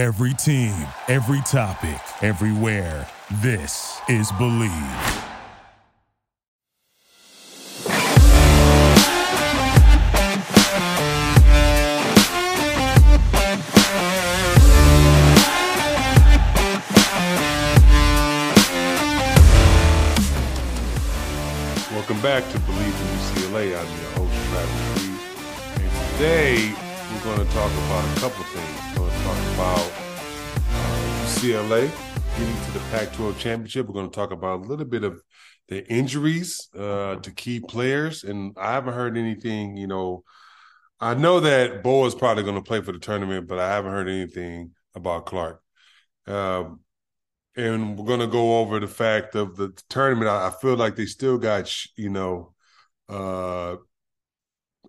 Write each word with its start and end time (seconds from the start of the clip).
Every 0.00 0.32
team, 0.32 0.72
every 1.08 1.42
topic, 1.42 2.00
everywhere. 2.22 3.06
This 3.42 4.00
is 4.08 4.32
Bleav. 4.32 4.70
Welcome 21.92 22.22
back 22.22 22.50
to 22.52 22.58
Bleav 22.60 22.86
in 22.86 23.18
UCLA. 23.18 23.78
I'm 23.78 24.00
your 24.00 24.10
host, 24.12 24.32
Travis 24.48 25.04
Reed. 25.04 25.20
And 25.82 25.92
today 26.16 26.89
we're 27.24 27.36
going 27.36 27.46
to 27.46 27.52
talk 27.52 27.70
about 27.70 28.16
a 28.16 28.20
couple 28.20 28.40
of 28.40 28.48
things. 28.48 28.98
We're 28.98 29.06
going 29.06 29.10
to 29.10 29.24
talk 29.24 29.54
about 29.54 29.92
uh, 30.72 31.24
UCLA 31.26 31.90
getting 32.38 32.64
to 32.64 32.70
the 32.72 32.78
Pac 32.90 33.12
12 33.12 33.38
championship. 33.38 33.86
We're 33.86 33.94
going 33.94 34.08
to 34.08 34.14
talk 34.14 34.30
about 34.30 34.60
a 34.60 34.62
little 34.62 34.86
bit 34.86 35.04
of 35.04 35.22
the 35.68 35.86
injuries 35.92 36.68
uh, 36.74 37.16
to 37.16 37.30
key 37.32 37.60
players. 37.60 38.24
And 38.24 38.56
I 38.58 38.72
haven't 38.72 38.94
heard 38.94 39.18
anything, 39.18 39.76
you 39.76 39.86
know. 39.86 40.24
I 40.98 41.12
know 41.12 41.40
that 41.40 41.82
Bo 41.82 42.06
is 42.06 42.14
probably 42.14 42.42
going 42.42 42.56
to 42.56 42.62
play 42.62 42.80
for 42.80 42.92
the 42.92 42.98
tournament, 42.98 43.48
but 43.48 43.58
I 43.58 43.68
haven't 43.68 43.92
heard 43.92 44.08
anything 44.08 44.70
about 44.94 45.26
Clark. 45.26 45.60
Um, 46.26 46.80
and 47.54 47.98
we're 47.98 48.06
going 48.06 48.20
to 48.20 48.28
go 48.28 48.60
over 48.60 48.80
the 48.80 48.88
fact 48.88 49.34
of 49.34 49.56
the 49.56 49.72
tournament. 49.90 50.30
I, 50.30 50.46
I 50.46 50.50
feel 50.50 50.76
like 50.76 50.96
they 50.96 51.06
still 51.06 51.36
got, 51.36 51.70
you 51.96 52.08
know, 52.08 52.54
uh, 53.10 53.76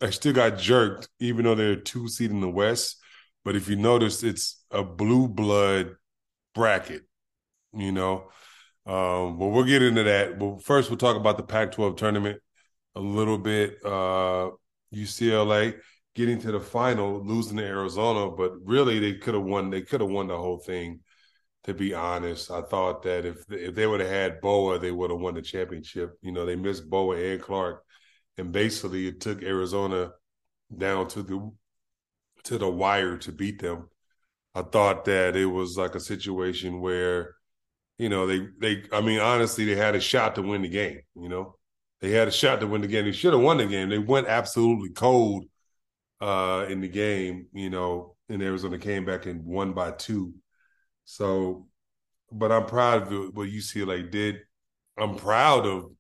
I 0.02 0.10
still 0.10 0.34
got 0.34 0.58
jerked, 0.58 1.10
even 1.20 1.46
though 1.46 1.56
they're 1.56 1.76
two 1.76 2.08
seed 2.08 2.32
in 2.32 2.42
the 2.42 2.50
West. 2.50 2.98
But 3.44 3.56
if 3.56 3.70
you 3.70 3.76
notice, 3.76 4.24
it's 4.24 4.64
a 4.72 4.84
blue 4.84 5.28
blood 5.28 5.96
bracket, 6.54 7.04
you 7.74 7.92
know. 7.92 8.30
Um, 8.86 9.38
but 9.38 9.48
we'll 9.48 9.64
get 9.64 9.82
into 9.82 10.04
that. 10.04 10.40
But 10.40 10.64
first, 10.64 10.90
we'll 10.90 10.98
talk 10.98 11.18
about 11.18 11.38
the 11.38 11.44
Pac-12 11.44 11.98
tournament 11.98 12.40
a 12.96 13.00
little 13.00 13.38
bit. 13.38 13.78
Uh, 13.86 14.52
UCLA 14.94 15.80
getting 16.16 16.40
to 16.42 16.52
the 16.52 16.60
final, 16.60 17.24
losing 17.24 17.58
to 17.58 17.64
Arizona, 17.64 18.32
but 18.32 18.54
really 18.64 19.00
they 19.00 19.14
could 19.14 19.34
have 19.34 19.44
won. 19.44 19.70
They 19.70 19.82
could 19.82 20.02
have 20.02 20.10
won 20.10 20.28
the 20.28 20.38
whole 20.38 20.58
thing 20.58 21.02
to 21.64 21.74
be 21.74 21.94
honest. 21.94 22.50
I 22.52 22.62
thought 22.62 23.04
that 23.04 23.26
if 23.26 23.44
if 23.50 23.76
they 23.76 23.88
would 23.88 24.00
have 24.00 24.10
had 24.10 24.42
Bona, 24.42 24.80
they 24.80 24.92
would 24.92 25.12
have 25.12 25.20
won 25.20 25.36
the 25.36 25.42
championship. 25.42 26.18
You 26.22 26.32
know, 26.32 26.46
they 26.46 26.56
missed 26.56 26.90
Bona 26.90 27.20
and 27.20 27.42
Clark, 27.42 27.84
and 28.42 28.52
basically 28.52 29.08
it 29.08 29.22
took 29.22 29.44
Arizona 29.44 30.12
down 30.78 31.08
to 31.10 31.24
the 31.24 31.52
to 32.46 32.58
the 32.58 32.70
wire 32.70 33.18
to 33.18 33.32
beat 33.32 33.62
them. 33.62 33.90
I 34.56 34.64
thought 34.64 35.06
that 35.06 35.36
it 35.36 35.46
was 35.46 35.78
like 35.78 35.96
a 35.96 36.00
situation 36.00 36.82
where, 36.82 37.36
you 37.98 38.10
know, 38.10 38.28
they 38.28 38.48
they 38.60 38.84
I 38.92 39.02
mean, 39.02 39.20
honestly, 39.20 39.66
they 39.66 39.76
had 39.76 39.96
a 39.96 40.02
shot 40.02 40.36
to 40.36 40.42
win 40.42 40.64
the 40.64 40.70
game, 40.70 41.02
you 41.16 41.30
know. 41.30 41.58
They 42.02 42.12
had 42.12 42.28
a 42.28 42.32
shot 42.32 42.60
to 42.62 42.68
win 42.68 42.82
the 42.82 42.88
game. 42.88 43.06
They 43.06 43.12
should 43.14 43.34
have 43.34 43.42
won 43.44 43.58
the 43.58 43.68
game. 43.68 43.90
They 43.90 44.00
went 44.00 44.28
absolutely 44.28 44.90
cold 44.92 45.46
uh 46.22 46.66
in 46.70 46.82
the 46.82 46.90
game, 46.90 47.48
you 47.54 47.70
know, 47.70 48.16
and 48.30 48.42
Arizona 48.44 48.78
came 48.78 49.06
back 49.06 49.26
and 49.26 49.46
won 49.46 49.74
by 49.74 49.92
two 49.92 50.34
so, 51.06 51.68
but 52.32 52.52
I'm 52.52 52.66
proud 52.66 53.12
of 53.12 53.36
what 53.36 53.50
UCLA 53.50 54.10
did. 54.10 54.40
I'm 54.98 55.16
proud 55.16 55.66
of 55.66 55.92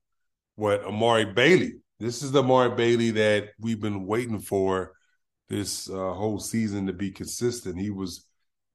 what 0.55 0.83
Amari 0.85 1.25
Bailey. 1.25 1.81
This 2.01 2.23
is 2.23 2.31
the 2.31 2.41
Mark 2.41 2.75
Bailey 2.77 3.11
that 3.11 3.49
we've 3.59 3.79
been 3.79 4.07
waiting 4.07 4.39
for 4.39 4.93
this 5.49 5.87
uh, 5.87 6.13
whole 6.13 6.39
season 6.39 6.87
to 6.87 6.93
be 6.93 7.11
consistent. 7.11 7.79
He 7.79 7.91
was 7.91 8.25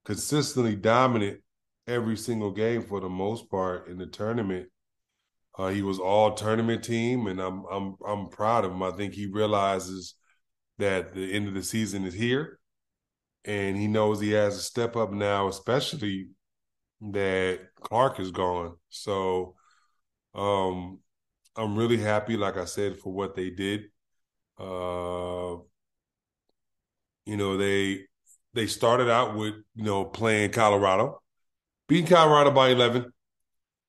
consistently 0.05 0.77
dominant 0.77 1.41
every 1.89 2.17
single 2.17 2.53
game 2.53 2.83
for 2.83 3.01
the 3.01 3.09
most 3.09 3.51
part 3.51 3.89
in 3.89 3.99
the 3.99 4.07
tournament. 4.07 4.69
Uh, 5.59 5.71
he 5.71 5.83
was 5.83 5.99
all 5.99 6.35
tournament 6.35 6.85
team, 6.85 7.27
and 7.27 7.41
I'm 7.41 7.65
I'm 7.69 7.97
I'm 8.07 8.29
proud 8.29 8.65
of 8.65 8.71
him. 8.71 8.85
I 8.85 8.93
think 8.93 9.13
he 9.13 9.27
realizes 9.27 10.15
that 10.79 11.13
the 11.13 11.33
end 11.33 11.49
of 11.49 11.55
the 11.55 11.65
season 11.65 12.05
is 12.05 12.15
here, 12.15 12.61
and 13.45 13.77
he 13.77 13.89
knows 13.89 14.21
he 14.21 14.31
has 14.31 14.55
to 14.55 14.63
step 14.63 14.95
up 14.95 15.11
now, 15.11 15.49
especially 15.49 16.29
that 17.01 17.59
Clark 17.81 18.21
is 18.21 18.31
gone. 18.31 18.77
So 18.89 19.57
um 20.33 21.01
I'm 21.57 21.77
really 21.77 21.99
happy, 21.99 22.37
like 22.37 22.57
I 22.57 22.65
said, 22.65 22.99
for 22.99 23.13
what 23.13 23.35
they 23.35 23.51
did. 23.51 23.85
Uh 24.59 25.57
you 27.25 27.37
know, 27.37 27.57
they 27.57 28.03
they 28.55 28.67
started 28.67 29.11
out 29.11 29.37
with, 29.37 29.55
you 29.75 29.85
know, 29.85 30.05
playing 30.05 30.51
Colorado, 30.53 31.21
beating 31.89 32.07
Colorado 32.07 32.51
by 32.51 32.69
11. 32.71 33.13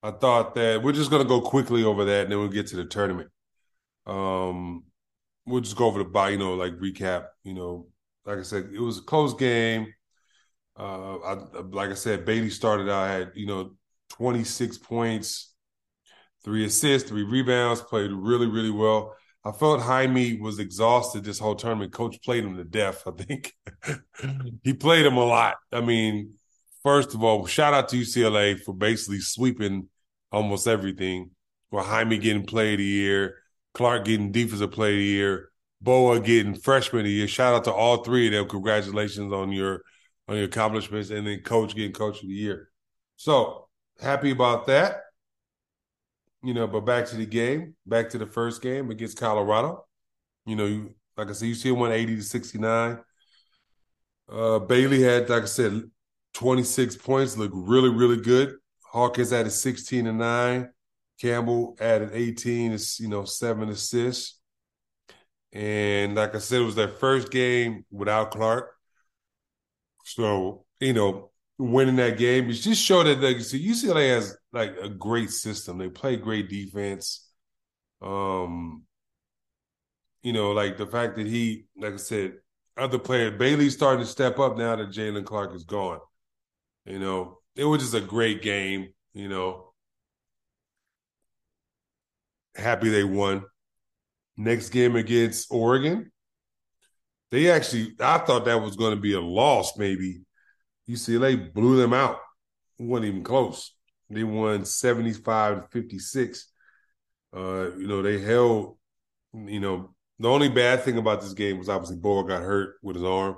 I 0.04 0.12
thought 0.12 0.56
that 0.56 0.84
we're 0.84 0.94
just 0.94 1.12
to 1.12 1.24
go 1.24 1.42
quickly 1.42 1.84
over 1.84 2.06
that 2.06 2.24
and 2.24 2.32
then 2.32 2.40
we'll 2.40 2.50
get 2.50 2.68
to 2.68 2.76
the 2.76 2.86
tournament. 2.86 3.30
Um, 4.06 4.86
we'll 5.46 5.62
just 5.62 5.78
go 5.78 5.88
over 5.88 6.00
the 6.00 6.06
by, 6.06 6.30
you 6.30 6.38
know, 6.38 6.56
like 6.56 6.74
recap, 6.74 7.28
you 7.44 7.54
know, 7.54 7.88
like 8.26 8.40
I 8.40 8.44
said, 8.44 8.70
it 8.74 8.80
was 8.82 9.00
a 9.00 9.04
close 9.04 9.34
game. 9.36 9.94
Uh, 10.80 11.18
I, 11.18 11.34
like 11.72 11.90
I 11.92 11.96
said, 11.96 12.26
Bailey 12.26 12.50
started 12.52 12.90
out 12.90 13.22
at 13.22 13.38
you 13.38 13.48
know 13.48 13.72
26 14.10 14.78
points, 14.78 15.54
three 16.48 16.64
assists, 16.64 17.10
three 17.10 17.24
rebounds, 17.24 17.82
played 17.82 18.10
really 18.10 18.48
really 18.48 18.72
well. 18.72 19.14
I 19.44 19.52
felt 19.52 19.82
Jaime 19.82 20.40
was 20.40 20.60
exhausted 20.60 21.24
this 21.26 21.40
whole 21.40 21.56
tournament. 21.56 21.92
Coach 21.92 22.22
played 22.24 22.46
him 22.46 22.56
to 22.56 22.64
death. 22.64 23.04
I 23.06 23.12
think 23.12 23.54
he 24.64 24.74
played 24.74 25.06
him 25.06 25.18
a 25.18 25.26
lot. 25.26 25.56
I 25.74 25.82
mean, 25.82 26.36
first 26.84 27.14
of 27.14 27.22
all, 27.24 27.46
shout 27.46 27.74
out 27.74 27.90
to 27.90 27.98
UCLA 27.98 28.60
for 28.60 28.74
basically 28.74 29.20
sweeping 29.20 29.90
almost 30.32 30.68
everything. 30.68 31.32
For 31.70 31.82
Jaime 31.84 32.18
getting 32.18 32.46
play 32.46 32.74
of 32.74 32.78
the 32.78 32.86
year, 32.86 33.36
Clark 33.74 34.06
getting 34.06 34.32
defensive 34.32 34.72
play 34.72 34.92
of 34.92 35.00
the 35.00 35.04
year, 35.04 35.50
Bona 35.82 36.22
getting 36.22 36.56
freshman 36.56 37.02
of 37.02 37.06
the 37.06 37.12
year. 37.12 37.28
Shout 37.28 37.56
out 37.56 37.66
to 37.66 37.74
all 37.74 38.04
three 38.06 38.28
of 38.28 38.34
them. 38.34 38.48
Congratulations 38.48 39.34
on 39.34 39.52
your 39.52 39.82
on 40.30 40.38
your 40.38 40.46
accomplishments, 40.46 41.10
and 41.10 41.28
then 41.28 41.42
coach 41.42 41.76
getting 41.76 41.92
coach 41.92 42.22
of 42.24 42.30
the 42.30 42.36
year. 42.36 42.70
So 43.18 43.68
happy 44.00 44.32
about 44.32 44.68
that. 44.68 45.02
You 46.48 46.54
know, 46.54 46.66
but 46.66 46.86
back 46.86 47.06
to 47.08 47.18
the 47.18 47.26
game, 47.26 47.76
back 47.86 48.08
to 48.12 48.18
the 48.18 48.26
first 48.26 48.62
game 48.62 48.90
against 48.90 49.20
Colorado. 49.20 49.86
You 50.46 50.56
know, 50.56 50.66
you 50.66 50.96
like 51.18 51.28
I 51.28 51.34
said, 51.34 51.50
you 51.50 51.56
see 51.56 51.72
one 51.72 51.92
eighty 51.92 52.16
to 52.16 52.22
sixty 52.22 52.58
nine. 52.58 53.00
Uh, 54.32 54.60
Bailey 54.60 55.04
had, 55.04 55.30
like 55.30 55.44
I 55.44 55.48
said, 55.48 55.92
twenty 56.34 56.64
six 56.64 56.96
points, 56.96 57.36
looked 57.36 57.54
really, 57.54 57.90
really 57.90 58.22
good. 58.22 58.56
Hawkins 58.82 59.34
added 59.34 59.52
sixteen 59.52 60.08
and 60.08 60.20
nine. 60.20 60.70
Campbell 61.20 61.76
added 61.82 62.12
eighteen, 62.14 62.78
you 63.00 63.10
know, 63.10 63.26
seven 63.26 63.68
assists. 63.68 64.40
And 65.52 66.16
like 66.16 66.34
I 66.34 66.38
said, 66.38 66.62
it 66.62 66.64
was 66.66 66.76
their 66.76 66.88
first 66.88 67.30
game 67.30 67.84
without 67.92 68.32
Clark. 68.32 68.74
So, 70.06 70.64
you 70.80 70.94
know, 70.94 71.32
winning 71.58 71.96
that 71.98 72.18
game 72.18 72.50
It 72.50 72.54
just 72.54 72.84
showed 72.84 73.06
that 73.06 73.22
like 73.22 73.40
so 73.42 73.58
UCLA 73.58 74.10
has 74.10 74.38
like 74.54 74.76
a 74.82 74.90
great 74.90 75.32
system. 75.32 75.78
They 75.78 75.90
play 75.90 76.16
great 76.18 76.50
defense. 76.50 77.28
Um, 78.02 78.84
you 80.22 80.34
know, 80.34 80.52
like 80.52 80.78
the 80.78 80.86
fact 80.88 81.16
that 81.18 81.28
he, 81.28 81.66
like 81.78 81.94
I 81.94 81.98
said, 81.98 82.34
other 82.76 83.00
player 83.00 83.32
Bailey's 83.32 83.74
starting 83.76 84.04
to 84.06 84.10
step 84.12 84.40
up 84.40 84.58
now 84.58 84.76
that 84.76 84.90
Jaylen 84.92 85.26
Clark 85.26 85.54
is 85.56 85.64
gone. 85.64 86.00
You 86.86 87.00
know, 87.00 87.40
it 87.56 87.66
was 87.66 87.82
just 87.82 87.94
a 87.96 88.02
great 88.02 88.42
game. 88.42 88.90
You 89.14 89.30
know, 89.30 89.74
happy 92.56 92.90
they 92.90 93.04
won. 93.04 93.44
Next 94.38 94.70
game 94.70 94.96
against 94.96 95.48
Oregon, 95.52 96.12
they 97.32 97.52
actually, 97.52 97.96
I 98.00 98.20
thought 98.20 98.46
that 98.46 98.62
was 98.62 98.76
going 98.76 98.96
to 98.96 99.02
be 99.02 99.14
a 99.14 99.22
loss, 99.22 99.78
maybe. 99.78 100.22
UCLA 100.90 101.54
blew 101.54 101.78
them 101.78 101.94
out. 101.94 102.20
It 102.80 102.86
wasn't 102.86 103.08
even 103.08 103.24
close. 103.24 103.74
They 104.10 104.24
won 104.24 104.66
75 104.66 105.62
to 105.62 105.68
56. 105.68 106.52
Uh, 107.36 107.72
you 107.78 107.88
know, 107.88 108.02
they 108.02 108.20
held, 108.20 108.78
you 109.34 109.60
know, 109.60 109.94
the 110.20 110.30
only 110.30 110.50
bad 110.50 110.84
thing 110.84 110.98
about 110.98 111.22
this 111.22 111.34
game 111.34 111.58
was 111.58 111.70
obviously 111.70 111.98
Bona 111.98 112.28
got 112.28 112.42
hurt 112.42 112.76
with 112.82 112.96
his 112.96 113.06
arm. 113.06 113.36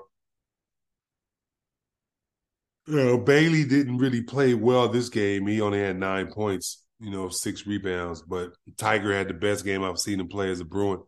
You 2.88 2.96
know, 2.96 3.18
Bailey 3.18 3.66
didn't 3.66 3.98
really 3.98 4.22
play 4.22 4.54
well 4.54 4.88
this 4.88 5.10
game. 5.10 5.48
He 5.48 5.62
only 5.62 5.80
had 5.80 5.98
nine 5.98 6.32
points 6.32 6.84
you 7.00 7.12
know, 7.12 7.30
six 7.30 7.66
rebounds. 7.66 8.22
But 8.22 8.54
Tyger 8.76 9.14
had 9.14 9.28
the 9.28 9.34
best 9.34 9.66
game 9.66 9.84
I've 9.84 10.00
seen 10.00 10.20
him 10.20 10.28
play 10.28 10.52
as 10.52 10.60
a 10.60 10.66
Bruin, 10.66 11.02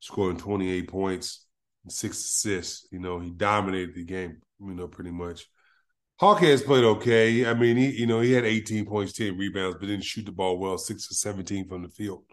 scoring 0.00 0.36
28 0.36 0.88
points, 0.88 1.46
six 1.88 2.18
assists. 2.18 2.86
You 2.90 2.98
know, 2.98 3.20
he 3.20 3.30
dominated 3.30 3.94
the 3.94 4.04
game, 4.04 4.38
you 4.60 4.74
know, 4.74 4.88
pretty 4.88 5.12
much. 5.12 5.46
Hawkins 6.20 6.60
played 6.60 6.84
okay. 6.84 7.46
I 7.46 7.54
mean, 7.54 7.78
he, 7.78 7.92
you 7.92 8.06
know, 8.06 8.20
he 8.20 8.32
had 8.32 8.44
18 8.44 8.84
points, 8.84 9.14
10 9.14 9.38
rebounds, 9.38 9.78
but 9.80 9.86
didn't 9.86 10.04
shoot 10.04 10.26
the 10.26 10.32
ball 10.32 10.58
well, 10.58 10.76
six 10.76 11.10
or 11.10 11.14
17 11.14 11.66
from 11.66 11.82
the 11.82 11.88
field. 11.88 12.24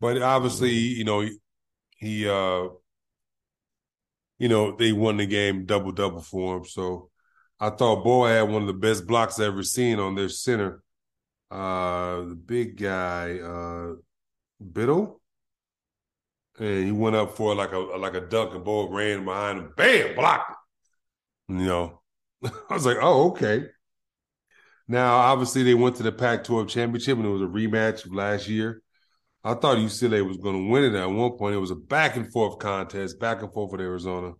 But 0.00 0.20
obviously, 0.20 0.72
you 0.72 1.04
know, 1.04 1.20
he, 1.20 1.38
he 1.96 2.28
uh, 2.28 2.70
you 4.38 4.48
know, 4.48 4.74
they 4.76 4.92
won 4.92 5.16
the 5.16 5.26
game 5.26 5.64
double 5.64 5.92
double 5.92 6.22
for 6.22 6.56
him. 6.56 6.64
So 6.64 7.10
I 7.60 7.70
thought 7.70 8.02
Bona 8.02 8.34
had 8.34 8.42
one 8.42 8.62
of 8.62 8.66
the 8.66 8.74
best 8.74 9.06
blocks 9.06 9.38
I 9.38 9.46
ever 9.46 9.62
seen 9.62 10.00
on 10.00 10.16
their 10.16 10.28
center. 10.28 10.82
Uh, 11.52 12.22
the 12.22 12.38
big 12.44 12.78
guy, 12.80 13.38
uh, 13.38 13.94
Bittle, 14.60 15.20
and 16.58 16.84
he 16.84 16.90
went 16.90 17.14
up 17.14 17.36
for 17.36 17.54
like 17.54 17.72
a 17.72 17.78
like 17.78 18.14
a 18.14 18.20
dunk, 18.22 18.54
and 18.54 18.64
Bona 18.64 18.90
ran 18.90 19.24
behind 19.24 19.58
him, 19.60 19.72
bam, 19.76 20.16
blocked 20.16 20.50
it. 20.50 21.52
You 21.54 21.66
know, 21.66 21.97
I 22.70 22.74
was 22.74 22.86
like, 22.86 22.98
oh, 23.00 23.30
okay. 23.30 23.66
Now, 24.86 25.16
obviously, 25.16 25.62
they 25.62 25.74
went 25.74 25.96
to 25.96 26.02
the 26.02 26.12
Pac-12 26.12 26.68
championship, 26.68 27.18
and 27.18 27.26
it 27.26 27.30
was 27.30 27.42
a 27.42 27.46
rematch 27.46 28.06
of 28.06 28.14
last 28.14 28.48
year. 28.48 28.82
I 29.44 29.54
thought 29.54 29.78
UCLA 29.78 30.26
was 30.26 30.38
going 30.38 30.56
to 30.56 30.70
win 30.70 30.84
it 30.84 30.94
at 30.98 31.10
one 31.10 31.32
point. 31.38 31.54
It 31.54 31.58
was 31.60 31.70
a 31.70 31.76
back 31.76 32.16
and 32.16 32.30
forth 32.32 32.58
contest, 32.58 33.20
back 33.20 33.42
and 33.42 33.52
forth 33.52 33.72
with 33.72 33.80
Arizona, 33.80 34.32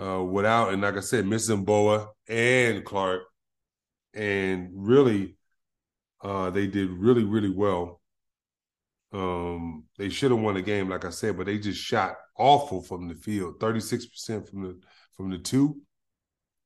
uh, 0.00 0.22
without 0.24 0.72
and 0.72 0.82
like 0.82 0.96
I 0.96 1.00
said, 1.00 1.26
missing 1.26 1.64
Bona 1.64 2.06
and 2.28 2.84
Clark, 2.84 3.22
and 4.14 4.70
really, 4.72 5.36
uh, 6.22 6.50
they 6.50 6.66
did 6.66 6.90
really 6.90 7.24
really 7.24 7.50
well. 7.50 8.00
Um, 9.12 9.84
they 9.98 10.08
should 10.08 10.30
have 10.30 10.40
won 10.40 10.54
the 10.54 10.62
game, 10.62 10.88
like 10.88 11.04
I 11.04 11.10
said, 11.10 11.36
but 11.36 11.46
they 11.46 11.58
just 11.58 11.80
shot 11.80 12.16
awful 12.36 12.82
from 12.82 13.08
the 13.08 13.14
field, 13.14 13.56
thirty 13.60 13.80
six 13.80 14.06
percent 14.06 14.48
from 14.48 14.62
the 14.62 14.80
from 15.16 15.30
the 15.30 15.38
two, 15.38 15.80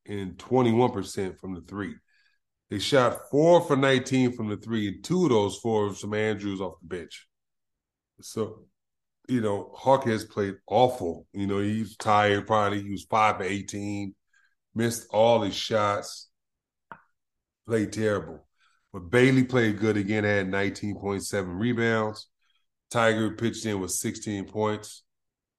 and 0.07 0.37
twenty 0.37 0.71
one 0.71 0.91
percent 0.91 1.39
from 1.39 1.53
the 1.53 1.61
three. 1.61 1.95
They 2.69 2.79
shot 2.79 3.29
four 3.29 3.61
for 3.61 3.75
19 3.75 4.31
from 4.31 4.49
the 4.49 4.57
three, 4.57 4.87
and 4.87 5.03
two 5.03 5.23
of 5.25 5.29
those 5.29 5.57
four 5.57 5.93
from 5.93 6.13
Andrews 6.13 6.61
off 6.61 6.79
the 6.81 6.87
bench. 6.87 7.27
So, 8.21 8.65
you 9.27 9.41
know, 9.41 9.71
Hawk 9.75 10.05
has 10.05 10.25
played 10.25 10.55
awful. 10.67 11.27
You 11.33 11.47
know, 11.47 11.59
he's 11.59 11.95
tired 11.97 12.47
probably. 12.47 12.81
He 12.81 12.91
was 12.91 13.05
five 13.05 13.37
for 13.37 13.43
18, 13.43 14.15
missed 14.73 15.07
all 15.11 15.41
his 15.41 15.55
shots, 15.55 16.29
played 17.67 17.93
terrible. 17.93 18.47
But 18.91 19.11
Bailey 19.11 19.43
played 19.43 19.79
good 19.79 19.97
again, 19.97 20.23
had 20.23 20.47
19.7 20.47 21.59
rebounds. 21.59 22.27
Tyger 22.91 23.37
pitched 23.37 23.65
in 23.65 23.79
with 23.79 23.91
16 23.91 24.45
points. 24.45 25.03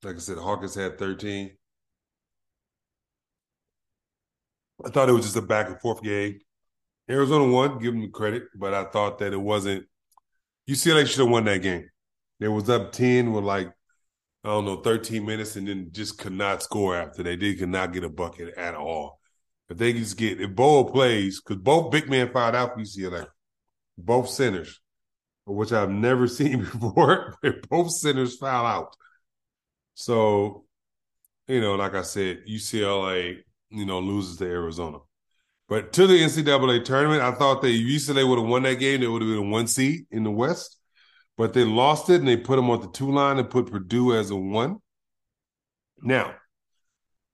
Like 0.03 0.17
I 0.17 0.19
said, 0.19 0.39
Hawkins 0.39 0.75
had 0.75 0.99
13. 0.99 1.57
I 4.85 4.91
thought 4.91 5.09
it 5.09 5.13
was 5.13 5.25
just 5.25 5.37
a 5.37 5.43
back 5.43 5.69
and 5.69 5.81
forth 5.81 6.03
game. 6.03 6.39
Arizona 7.09 7.51
won, 7.51 7.79
give 7.79 7.95
them 7.95 8.11
credit, 8.11 8.45
but 8.55 8.75
I 8.75 8.85
thought 8.85 9.19
that 9.19 9.33
it 9.33 9.41
wasn't. 9.41 9.87
UCLA 10.69 11.07
should 11.07 11.21
have 11.21 11.29
won 11.29 11.45
that 11.45 11.63
game. 11.63 11.89
They 12.41 12.49
was 12.49 12.69
up 12.69 12.93
10 12.93 13.33
with 13.33 13.45
like, 13.45 13.69
I 14.45 14.49
don't 14.49 14.65
know, 14.65 14.77
13 14.77 15.25
minutes 15.25 15.57
and 15.57 15.67
then 15.69 15.89
just 15.93 16.19
could 16.19 16.33
not 16.33 16.63
score 16.63 16.97
after 16.97 17.23
they 17.23 17.37
did, 17.37 17.59
could 17.59 17.69
not 17.69 17.93
get 17.93 18.05
a 18.05 18.09
bucket 18.09 18.55
at 18.57 18.75
all. 18.75 19.21
If 19.69 19.79
they 19.79 19.93
just 19.93 20.17
get, 20.17 20.41
if 20.41 20.55
Bona 20.55 20.91
plays, 20.91 21.41
because 21.41 21.63
both 21.63 21.91
big 21.91 22.09
men 22.09 22.31
fouled 22.33 22.55
out 22.55 22.75
for 22.75 22.81
UCLA, 22.81 23.27
both 23.97 24.29
centers, 24.29 24.81
which 25.47 25.73
I've 25.73 25.91
never 25.91 26.27
seen 26.29 26.61
before, 26.61 27.37
both 27.69 27.91
centers 27.93 28.37
foul 28.37 28.67
out. 28.67 28.97
So, 29.95 30.65
you 31.49 31.61
know, 31.61 31.75
like 31.77 31.95
I 31.95 32.03
said, 32.03 32.43
UCLA, 32.49 33.39
you 33.71 33.85
know, 33.85 33.99
loses 33.99 34.37
to 34.39 34.45
Arizona. 34.45 34.99
But 35.69 35.93
to 35.95 36.07
the 36.07 36.15
NCAA 36.15 36.85
tournament, 36.85 37.23
I 37.23 37.33
thought 37.33 37.63
they 37.63 37.77
UCLA 37.77 38.29
would 38.29 38.39
have 38.39 38.49
won 38.49 38.63
that 38.63 38.77
game. 38.77 39.01
They 39.01 39.09
would 39.09 39.23
have 39.23 39.31
been 39.31 39.47
a 39.47 39.51
one 39.51 39.67
seed 39.67 40.07
in 40.11 40.23
the 40.23 40.31
West, 40.31 40.77
but 41.37 41.53
they 41.53 41.65
lost 41.65 42.09
it 42.09 42.21
and 42.21 42.29
they 42.29 42.37
put 42.37 42.57
them 42.57 42.71
on 42.71 42.81
the 42.81 42.89
two 42.89 43.11
line 43.11 43.39
and 43.39 43.51
put 43.51 43.71
Purdue 43.71 44.15
as 44.15 44.31
a 44.31 44.37
one. 44.37 44.77
Now, 46.01 46.35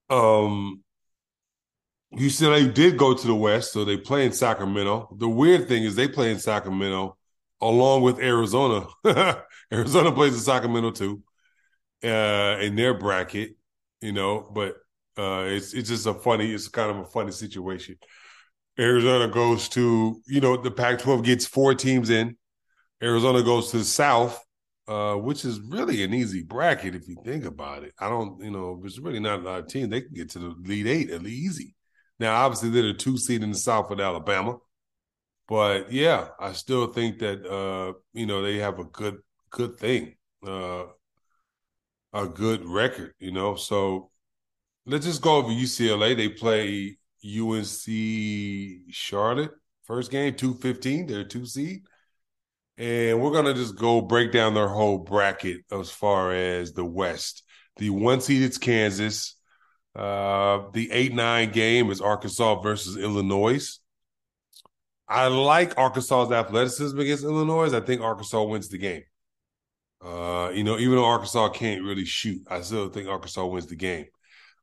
um, 0.08 0.82
UCLA 2.14 2.72
did 2.72 2.96
go 2.96 3.14
to 3.14 3.26
the 3.26 3.34
West, 3.34 3.72
so 3.72 3.84
they 3.84 3.96
play 3.96 4.26
in 4.26 4.32
Sacramento. 4.32 5.14
The 5.18 5.28
weird 5.28 5.68
thing 5.68 5.84
is 5.84 5.94
they 5.94 6.08
play 6.08 6.30
in 6.30 6.38
Sacramento 6.38 7.16
along 7.60 8.02
with 8.02 8.18
Arizona. 8.18 8.86
Arizona 9.72 10.12
plays 10.12 10.34
in 10.34 10.40
Sacramento 10.40 10.90
too, 10.90 11.22
uh, 12.04 12.58
in 12.60 12.76
their 12.76 12.94
bracket, 12.94 13.56
you 14.00 14.12
know. 14.12 14.46
But 14.52 14.76
uh, 15.18 15.44
it's 15.46 15.74
it's 15.74 15.88
just 15.88 16.06
a 16.06 16.14
funny, 16.14 16.52
it's 16.52 16.68
kind 16.68 16.90
of 16.90 16.98
a 16.98 17.04
funny 17.06 17.32
situation. 17.32 17.96
Arizona 18.78 19.28
goes 19.28 19.68
to, 19.70 20.20
you 20.26 20.40
know, 20.40 20.56
the 20.56 20.70
Pac 20.70 21.00
12 21.00 21.24
gets 21.24 21.46
four 21.46 21.74
teams 21.74 22.10
in. 22.10 22.36
Arizona 23.02 23.42
goes 23.42 23.70
to 23.70 23.78
the 23.78 23.84
South, 23.84 24.42
uh, 24.88 25.14
which 25.14 25.44
is 25.44 25.60
really 25.60 26.02
an 26.02 26.14
easy 26.14 26.42
bracket 26.42 26.94
if 26.94 27.06
you 27.08 27.16
think 27.24 27.44
about 27.44 27.84
it. 27.84 27.92
I 27.98 28.08
don't, 28.08 28.42
you 28.42 28.50
know, 28.50 28.80
it's 28.84 28.98
really 28.98 29.20
not 29.20 29.40
a 29.40 29.42
lot 29.42 29.60
of 29.60 29.68
teams. 29.68 29.90
They 29.90 30.00
can 30.02 30.14
get 30.14 30.30
to 30.30 30.38
the 30.38 30.54
lead 30.62 30.86
eight 30.86 31.10
at 31.10 31.22
least 31.22 31.60
easy. 31.60 31.74
Now, 32.18 32.36
obviously, 32.36 32.70
they're 32.70 32.82
the 32.84 32.94
two 32.94 33.18
seed 33.18 33.42
in 33.42 33.50
the 33.50 33.58
South 33.58 33.90
with 33.90 34.00
Alabama. 34.00 34.58
But 35.48 35.92
yeah, 35.92 36.28
I 36.40 36.52
still 36.52 36.86
think 36.86 37.18
that 37.18 37.44
uh, 37.46 37.94
you 38.12 38.26
know, 38.26 38.42
they 38.42 38.58
have 38.58 38.78
a 38.78 38.84
good 38.84 39.18
good 39.50 39.76
thing. 39.78 40.16
Uh 40.46 40.84
a 42.12 42.26
good 42.26 42.64
record, 42.66 43.14
you 43.18 43.32
know. 43.32 43.56
So 43.56 44.10
let's 44.86 45.06
just 45.06 45.22
go 45.22 45.36
over 45.36 45.48
UCLA. 45.48 46.16
They 46.16 46.28
play 46.28 46.98
UNC 47.24 48.92
Charlotte. 48.92 49.52
First 49.84 50.10
game, 50.10 50.34
215. 50.34 51.06
They're 51.06 51.24
two 51.24 51.46
seed. 51.46 51.82
And 52.78 53.20
we're 53.20 53.30
going 53.30 53.44
to 53.44 53.54
just 53.54 53.76
go 53.76 54.00
break 54.00 54.32
down 54.32 54.54
their 54.54 54.68
whole 54.68 54.98
bracket 54.98 55.60
as 55.70 55.90
far 55.90 56.32
as 56.32 56.72
the 56.72 56.84
West. 56.84 57.42
The 57.76 57.90
one 57.90 58.20
seed 58.20 58.42
is 58.42 58.58
Kansas. 58.58 59.36
Uh, 59.94 60.70
the 60.72 60.90
8 60.90 61.14
9 61.14 61.52
game 61.52 61.90
is 61.90 62.00
Arkansas 62.00 62.60
versus 62.60 62.96
Illinois. 62.96 63.78
I 65.06 65.26
like 65.26 65.76
Arkansas's 65.76 66.32
athleticism 66.32 66.98
against 66.98 67.24
Illinois. 67.24 67.74
I 67.74 67.80
think 67.80 68.00
Arkansas 68.00 68.42
wins 68.44 68.68
the 68.68 68.78
game. 68.78 69.02
Uh, 70.02 70.50
you 70.54 70.64
know, 70.64 70.78
even 70.78 70.96
though 70.96 71.04
Arkansas 71.04 71.50
can't 71.50 71.82
really 71.82 72.06
shoot, 72.06 72.40
I 72.48 72.62
still 72.62 72.88
think 72.88 73.08
Arkansas 73.08 73.44
wins 73.44 73.66
the 73.66 73.76
game. 73.76 74.06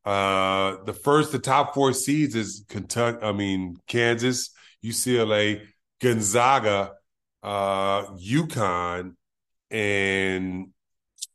Uh, 0.10 0.84
the 0.86 0.94
first, 0.94 1.32
the 1.32 1.38
top 1.38 1.76
four 1.76 1.94
seeds 1.94 2.34
is 2.34 2.66
Kentucky. 2.68 3.20
I 3.22 3.32
mean, 3.32 3.78
Kansas, 3.86 4.50
UCLA, 4.84 5.62
Gonzaga, 6.02 6.94
uh, 7.44 8.06
UConn, 8.16 9.14
and 9.70 10.70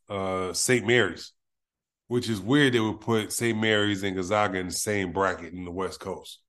uh, 0.09 0.53
St. 0.53 0.85
Mary's. 0.85 1.31
Which 2.09 2.29
is 2.29 2.41
weird. 2.41 2.73
They 2.73 2.81
would 2.81 3.01
put 3.01 3.33
St. 3.33 3.57
Mary's 3.57 4.03
and 4.03 4.17
Gonzaga 4.17 4.59
in 4.59 4.67
the 4.67 4.73
same 4.73 5.13
bracket 5.13 5.53
in 5.53 5.65
the 5.65 5.71
West 5.71 6.01
Coast. 6.01 6.41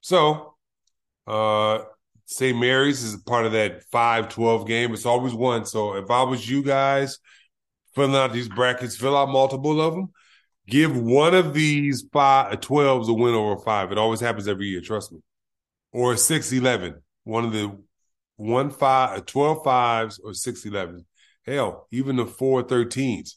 So, 0.00 0.54
uh, 1.26 1.80
St. 2.26 2.56
Mary's 2.56 3.02
is 3.02 3.16
part 3.16 3.46
of 3.46 3.52
that 3.52 3.82
5-12 3.90 4.68
game. 4.68 4.94
It's 4.94 5.06
always 5.06 5.34
one. 5.34 5.66
So 5.66 5.96
if 5.96 6.08
I 6.08 6.22
was 6.22 6.48
you 6.48 6.62
guys 6.62 7.18
filling 7.96 8.14
out 8.14 8.32
these 8.32 8.48
brackets, 8.48 8.96
fill 8.96 9.16
out 9.16 9.28
multiple 9.28 9.80
of 9.80 9.94
them 9.94 10.12
Give 10.66 10.96
one 10.96 11.34
of 11.34 11.52
these 11.52 12.04
five, 12.12 12.52
uh, 12.52 12.56
12s 12.56 13.08
a 13.08 13.12
win 13.12 13.34
over 13.34 13.60
five. 13.62 13.92
It 13.92 13.98
always 13.98 14.20
happens 14.20 14.48
every 14.48 14.66
year, 14.66 14.80
trust 14.80 15.12
me. 15.12 15.20
Or 15.92 16.16
6 16.16 16.52
11. 16.52 17.02
One 17.24 17.44
of 17.44 17.52
the 17.52 17.78
one 18.36 18.70
five, 18.70 19.18
uh, 19.18 19.22
12 19.22 19.62
fives 19.62 20.18
or 20.18 20.32
6 20.32 20.64
11. 20.64 21.04
Hell, 21.46 21.86
even 21.90 22.16
the 22.16 22.26
4 22.26 22.62
13s 22.64 23.34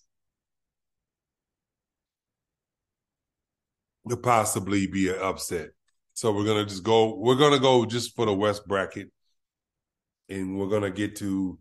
could 4.07 4.23
possibly 4.23 4.87
be 4.87 5.09
an 5.09 5.19
upset. 5.21 5.69
So 6.13 6.31
we're 6.31 6.45
gonna 6.45 6.65
just 6.65 6.83
go. 6.83 7.15
We're 7.15 7.35
gonna 7.35 7.59
go 7.59 7.85
just 7.85 8.15
for 8.15 8.25
the 8.25 8.33
West 8.33 8.65
bracket, 8.67 9.11
and 10.29 10.57
we're 10.57 10.69
gonna 10.69 10.89
get 10.89 11.17
to 11.17 11.59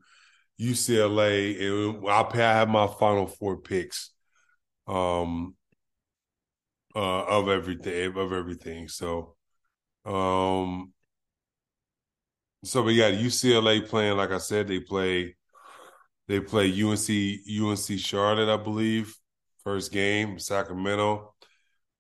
UCLA, 0.58 1.61
and 1.61 2.08
I'll 2.08 2.30
have 2.30 2.68
my 2.68 2.87
final 2.87 3.26
four 3.26 3.58
picks 3.58 4.12
um 4.87 5.55
uh 6.95 7.25
of 7.25 7.49
everything 7.49 8.16
of 8.16 8.33
everything. 8.33 8.88
So 8.88 9.35
um 10.05 10.93
so 12.64 12.83
we 12.83 12.97
got 12.97 13.14
UCLA 13.14 13.81
playing, 13.81 14.16
like 14.16 14.31
I 14.31 14.38
said, 14.38 14.69
they 14.69 14.81
play 14.81 15.37
they 16.28 16.40
play 16.40 16.69
UNC 16.71 17.43
UNC 17.47 17.99
Charlotte, 17.99 18.52
I 18.52 18.62
believe, 18.62 19.16
first 19.64 19.93
game, 19.93 20.38
Sacramento. 20.38 21.35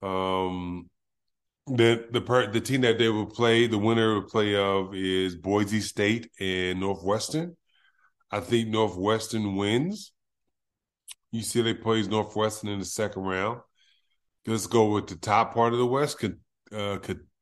Um 0.02 0.90
the 1.66 2.06
the 2.12 2.20
per, 2.20 2.50
the 2.50 2.60
team 2.60 2.82
that 2.82 2.98
they 2.98 3.08
will 3.08 3.26
play, 3.26 3.66
the 3.66 3.78
winner 3.78 4.14
will 4.14 4.22
play 4.22 4.54
of 4.56 4.94
is 4.94 5.36
Boise 5.36 5.80
State 5.80 6.30
and 6.40 6.80
Northwestern. 6.80 7.56
I 8.30 8.40
think 8.40 8.68
Northwestern 8.68 9.56
wins. 9.56 10.12
UCLA 11.34 11.80
plays 11.80 12.08
Northwestern 12.08 12.70
in 12.70 12.78
the 12.78 12.84
second 12.84 13.22
round. 13.22 13.60
Let's 14.46 14.66
go 14.66 14.92
with 14.92 15.08
the 15.08 15.16
top 15.16 15.54
part 15.54 15.72
of 15.72 15.78
the 15.78 15.86
West. 15.86 16.24
Uh, 16.72 16.98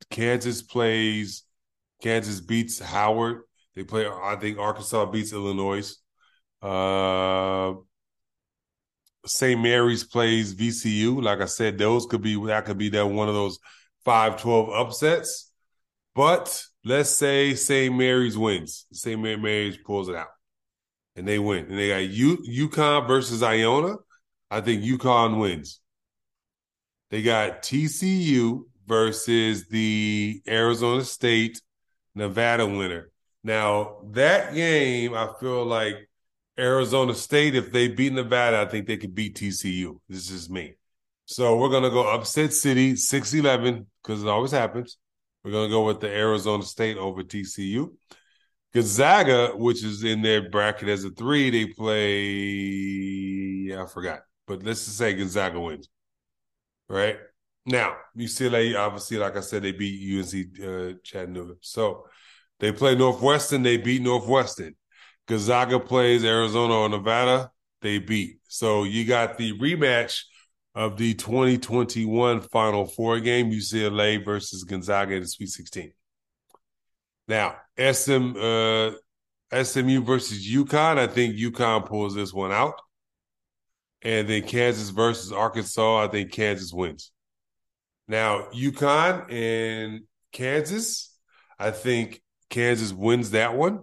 Kansas 0.09 0.61
plays. 0.61 1.43
Kansas 2.01 2.41
beats 2.41 2.79
Howard. 2.79 3.43
They 3.75 3.83
play. 3.83 4.07
I 4.07 4.35
think 4.37 4.57
Arkansas 4.57 5.05
beats 5.05 5.33
Illinois. 5.33 5.95
Uh, 6.61 7.75
St. 9.25 9.59
Mary's 9.59 10.03
plays 10.03 10.55
VCU. 10.55 11.21
Like 11.21 11.41
I 11.41 11.45
said, 11.45 11.77
those 11.77 12.05
could 12.05 12.21
be 12.21 12.43
that 12.45 12.65
could 12.65 12.77
be 12.77 12.89
that 12.89 13.05
one 13.05 13.27
of 13.27 13.35
those 13.35 13.59
5-12 14.05 14.79
upsets. 14.79 15.51
But 16.13 16.63
let's 16.83 17.09
say 17.09 17.55
St. 17.55 17.93
Mary's 17.93 18.37
wins. 18.37 18.85
St. 18.93 19.19
Mary's 19.19 19.77
pulls 19.77 20.09
it 20.09 20.15
out, 20.15 20.27
and 21.15 21.27
they 21.27 21.39
win. 21.39 21.65
And 21.65 21.77
they 21.77 21.89
got 21.89 22.13
U- 22.13 22.43
UConn 22.69 23.07
versus 23.07 23.41
Iona. 23.41 23.95
I 24.51 24.61
think 24.61 24.83
UConn 24.83 25.39
wins. 25.39 25.79
They 27.09 27.21
got 27.21 27.61
TCU 27.61 28.63
versus 28.87 29.67
the 29.67 30.41
Arizona 30.47 31.03
State 31.03 31.61
Nevada 32.13 32.65
winner. 32.65 33.11
Now, 33.43 33.97
that 34.11 34.53
game, 34.53 35.13
I 35.13 35.29
feel 35.39 35.65
like 35.65 36.09
Arizona 36.57 37.13
State, 37.13 37.55
if 37.55 37.71
they 37.71 37.87
beat 37.87 38.13
Nevada, 38.13 38.59
I 38.59 38.65
think 38.65 38.87
they 38.87 38.97
could 38.97 39.13
beat 39.13 39.35
TCU. 39.35 39.99
This 40.09 40.31
is 40.31 40.49
me. 40.49 40.75
So 41.25 41.57
we're 41.57 41.69
going 41.69 41.83
to 41.83 41.89
go 41.89 42.07
upset 42.07 42.53
city 42.53 42.95
6 42.95 43.33
11 43.33 43.85
because 44.01 44.23
it 44.23 44.29
always 44.29 44.51
happens. 44.51 44.97
We're 45.43 45.51
going 45.51 45.69
to 45.69 45.73
go 45.73 45.85
with 45.85 45.99
the 45.99 46.09
Arizona 46.09 46.63
State 46.63 46.97
over 46.97 47.23
TCU. 47.23 47.91
Gonzaga, 48.75 49.53
which 49.55 49.83
is 49.85 50.03
in 50.03 50.21
their 50.21 50.49
bracket 50.49 50.89
as 50.89 51.05
a 51.05 51.09
three, 51.09 51.49
they 51.49 51.65
play. 51.65 52.03
I 53.73 53.85
forgot, 53.85 54.23
but 54.45 54.63
let's 54.63 54.83
just 54.83 54.97
say 54.97 55.13
Gonzaga 55.13 55.61
wins. 55.61 55.87
Right 56.89 57.17
now, 57.65 57.95
UCLA 58.17 58.77
obviously, 58.77 59.15
like 59.15 59.37
I 59.37 59.39
said, 59.39 59.63
they 59.63 59.71
beat 59.71 60.19
UNC 60.19 60.59
uh, 60.61 60.93
Chattanooga. 61.03 61.53
So 61.61 62.07
they 62.59 62.73
play 62.73 62.95
Northwestern, 62.95 63.63
they 63.63 63.77
beat 63.77 64.01
Northwestern. 64.01 64.75
Gonzaga 65.25 65.79
plays 65.79 66.25
Arizona 66.25 66.73
or 66.73 66.89
Nevada, 66.89 67.51
they 67.81 67.99
beat. 67.99 68.39
So 68.49 68.83
you 68.83 69.05
got 69.05 69.37
the 69.37 69.57
rematch 69.57 70.23
of 70.75 70.97
the 70.97 71.13
2021 71.13 72.41
Final 72.41 72.85
Four 72.85 73.21
game, 73.21 73.51
UCLA 73.51 74.23
versus 74.23 74.65
Gonzaga 74.65 75.15
in 75.15 75.21
the 75.21 75.27
Sweet 75.29 75.47
16. 75.47 75.93
Now, 77.27 77.55
SM, 77.77 78.35
uh, 78.39 78.91
SMU 79.63 80.03
versus 80.03 80.47
UConn, 80.47 80.97
I 80.97 81.07
think 81.07 81.35
UConn 81.35 81.87
pulls 81.87 82.15
this 82.15 82.33
one 82.33 82.51
out. 82.51 82.79
And 84.01 84.27
then 84.27 84.43
Kansas 84.43 84.89
versus 84.89 85.31
Arkansas, 85.31 86.03
I 86.03 86.07
think 86.07 86.31
Kansas 86.31 86.71
wins. 86.71 87.11
Now, 88.07 88.47
UConn 88.53 89.31
and 89.31 90.01
Kansas, 90.31 91.17
I 91.57 91.71
think 91.71 92.21
Kansas 92.49 92.93
wins 92.93 93.31
that 93.31 93.55
one. 93.55 93.79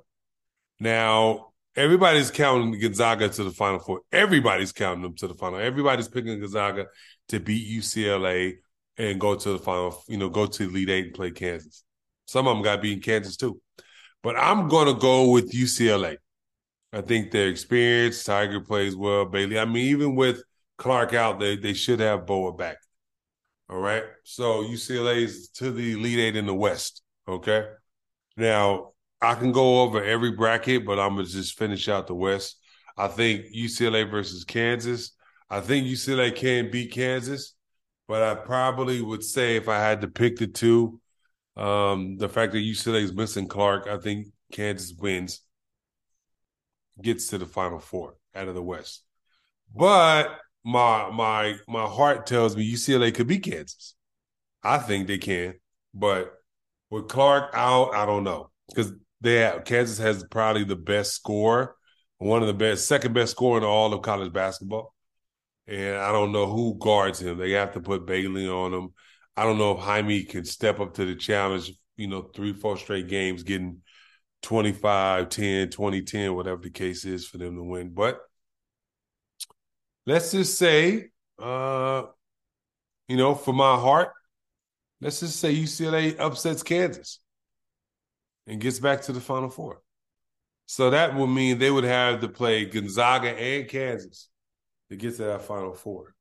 Now, 0.78 1.52
everybody's 1.74 2.30
counting 2.30 2.78
Gonzaga 2.78 3.28
to 3.30 3.44
the 3.44 3.50
Final 3.50 3.80
Four. 3.80 4.02
Everybody's 4.12 4.72
counting 4.72 5.02
them 5.02 5.16
to 5.16 5.28
the 5.28 5.34
final. 5.34 5.58
Everybody's 5.58 6.08
picking 6.08 6.38
Gonzaga 6.38 6.86
to 7.28 7.40
beat 7.40 7.68
UCLA 7.68 8.54
and 8.98 9.20
go 9.20 9.34
to 9.34 9.52
the 9.52 9.58
final, 9.58 10.02
you 10.08 10.18
know, 10.18 10.28
go 10.28 10.46
to 10.46 10.64
Elite 10.64 10.90
Eight 10.90 11.06
and 11.06 11.14
play 11.14 11.30
Kansas. 11.30 11.84
Some 12.26 12.46
of 12.46 12.54
them 12.54 12.62
got 12.62 12.82
beat 12.82 12.94
in 12.94 13.00
Kansas 13.00 13.36
too. 13.36 13.60
But 14.22 14.36
I'm 14.36 14.68
going 14.68 14.86
to 14.86 15.00
go 15.00 15.30
with 15.30 15.52
UCLA. 15.52 16.16
I 16.92 17.00
think 17.00 17.30
their 17.30 17.48
experience, 17.48 18.22
Tyger 18.22 18.64
plays 18.64 18.94
well, 18.94 19.24
Bailey. 19.24 19.58
I 19.58 19.64
mean, 19.64 19.86
even 19.86 20.14
with 20.14 20.42
Clark 20.78 21.14
out, 21.14 21.40
they, 21.40 21.56
they 21.56 21.72
should 21.72 22.00
have 22.00 22.26
Bona 22.26 22.56
back. 22.56 22.76
All 23.68 23.78
right. 23.78 24.04
So 24.24 24.62
UCLA 24.62 25.22
is 25.22 25.48
to 25.54 25.70
the 25.70 25.92
Elite 25.92 26.18
Eight 26.18 26.36
in 26.36 26.46
the 26.46 26.54
West. 26.54 27.02
Okay. 27.26 27.64
Now, 28.36 28.92
I 29.22 29.34
can 29.34 29.52
go 29.52 29.82
over 29.82 30.02
every 30.02 30.32
bracket, 30.32 30.84
but 30.84 30.98
I'm 30.98 31.14
gonna 31.14 31.24
just 31.24 31.56
finish 31.56 31.88
out 31.88 32.08
the 32.08 32.14
West. 32.14 32.58
I 32.96 33.08
think 33.08 33.46
UCLA 33.54 34.10
versus 34.10 34.44
Kansas. 34.44 35.12
I 35.48 35.60
think 35.60 35.86
UCLA 35.86 36.34
can 36.34 36.70
beat 36.70 36.92
Kansas, 36.92 37.54
but 38.08 38.22
I 38.22 38.34
probably 38.34 39.00
would 39.00 39.22
say 39.22 39.56
if 39.56 39.68
I 39.68 39.78
had 39.78 40.00
to 40.00 40.08
pick 40.08 40.36
the 40.36 40.48
two, 40.48 41.00
um, 41.56 42.16
the 42.16 42.28
fact 42.28 42.52
that 42.52 42.58
UCLA 42.58 43.02
is 43.02 43.12
missing 43.12 43.46
Clark, 43.46 43.86
I 43.86 43.98
think 43.98 44.28
Kansas 44.52 44.94
wins, 44.98 45.40
gets 47.00 47.28
to 47.28 47.38
the 47.38 47.46
Final 47.46 47.78
Four 47.78 48.16
out 48.34 48.48
of 48.48 48.54
the 48.54 48.62
West. 48.62 49.04
But 49.74 50.38
my 50.64 51.10
my 51.10 51.56
my 51.68 51.86
heart 51.86 52.26
tells 52.26 52.56
me 52.56 52.70
UCLA 52.70 53.14
could 53.14 53.26
beat 53.26 53.44
Kansas. 53.44 53.94
I 54.62 54.78
think 54.78 55.06
they 55.06 55.18
can, 55.18 55.54
but 55.92 56.32
with 56.90 57.08
Clark 57.08 57.50
out, 57.54 57.94
I 57.94 58.06
don't 58.06 58.24
know 58.24 58.50
because 58.68 58.92
they 59.20 59.36
have, 59.36 59.64
Kansas 59.64 59.98
has 59.98 60.24
probably 60.30 60.64
the 60.64 60.76
best 60.76 61.12
score, 61.12 61.76
one 62.18 62.42
of 62.42 62.48
the 62.48 62.54
best, 62.54 62.86
second 62.86 63.14
best 63.14 63.32
score 63.32 63.56
in 63.56 63.64
all 63.64 63.92
of 63.92 64.02
college 64.02 64.32
basketball. 64.32 64.94
And 65.66 65.96
I 65.96 66.12
don't 66.12 66.32
know 66.32 66.46
who 66.46 66.76
guards 66.78 67.20
him. 67.20 67.38
They 67.38 67.52
have 67.52 67.72
to 67.72 67.80
put 67.80 68.06
Bailey 68.06 68.48
on 68.48 68.74
him. 68.74 68.88
I 69.36 69.44
don't 69.44 69.58
know 69.58 69.72
if 69.72 69.78
Jaime 69.78 70.24
can 70.24 70.44
step 70.44 70.80
up 70.80 70.94
to 70.94 71.04
the 71.04 71.14
challenge, 71.14 71.72
you 71.96 72.06
know, 72.06 72.22
three, 72.22 72.52
four 72.52 72.76
straight 72.76 73.08
games, 73.08 73.42
getting 73.42 73.80
25, 74.42 75.28
10, 75.28 75.70
20, 75.70 76.02
10, 76.02 76.34
whatever 76.34 76.60
the 76.60 76.70
case 76.70 77.04
is 77.04 77.26
for 77.26 77.38
them 77.38 77.56
to 77.56 77.62
win. 77.62 77.90
But 77.94 78.20
let's 80.06 80.32
just 80.32 80.58
say, 80.58 81.10
uh, 81.38 82.02
you 83.08 83.16
know, 83.16 83.34
for 83.34 83.52
my 83.52 83.76
heart, 83.76 84.10
let's 85.00 85.20
just 85.20 85.40
say 85.40 85.54
UCLA 85.54 86.18
upsets 86.18 86.62
Kansas 86.62 87.20
and 88.46 88.60
gets 88.60 88.80
back 88.80 89.02
to 89.02 89.12
the 89.12 89.20
Final 89.20 89.48
Four. 89.48 89.80
So 90.66 90.90
that 90.90 91.14
would 91.14 91.28
mean 91.28 91.58
they 91.58 91.70
would 91.70 91.84
have 91.84 92.20
to 92.20 92.28
play 92.28 92.64
Gonzaga 92.64 93.28
and 93.30 93.68
Kansas 93.68 94.28
to 94.90 94.96
get 94.96 95.16
to 95.16 95.24
that 95.24 95.42
Final 95.42 95.74
Four. 95.74 96.14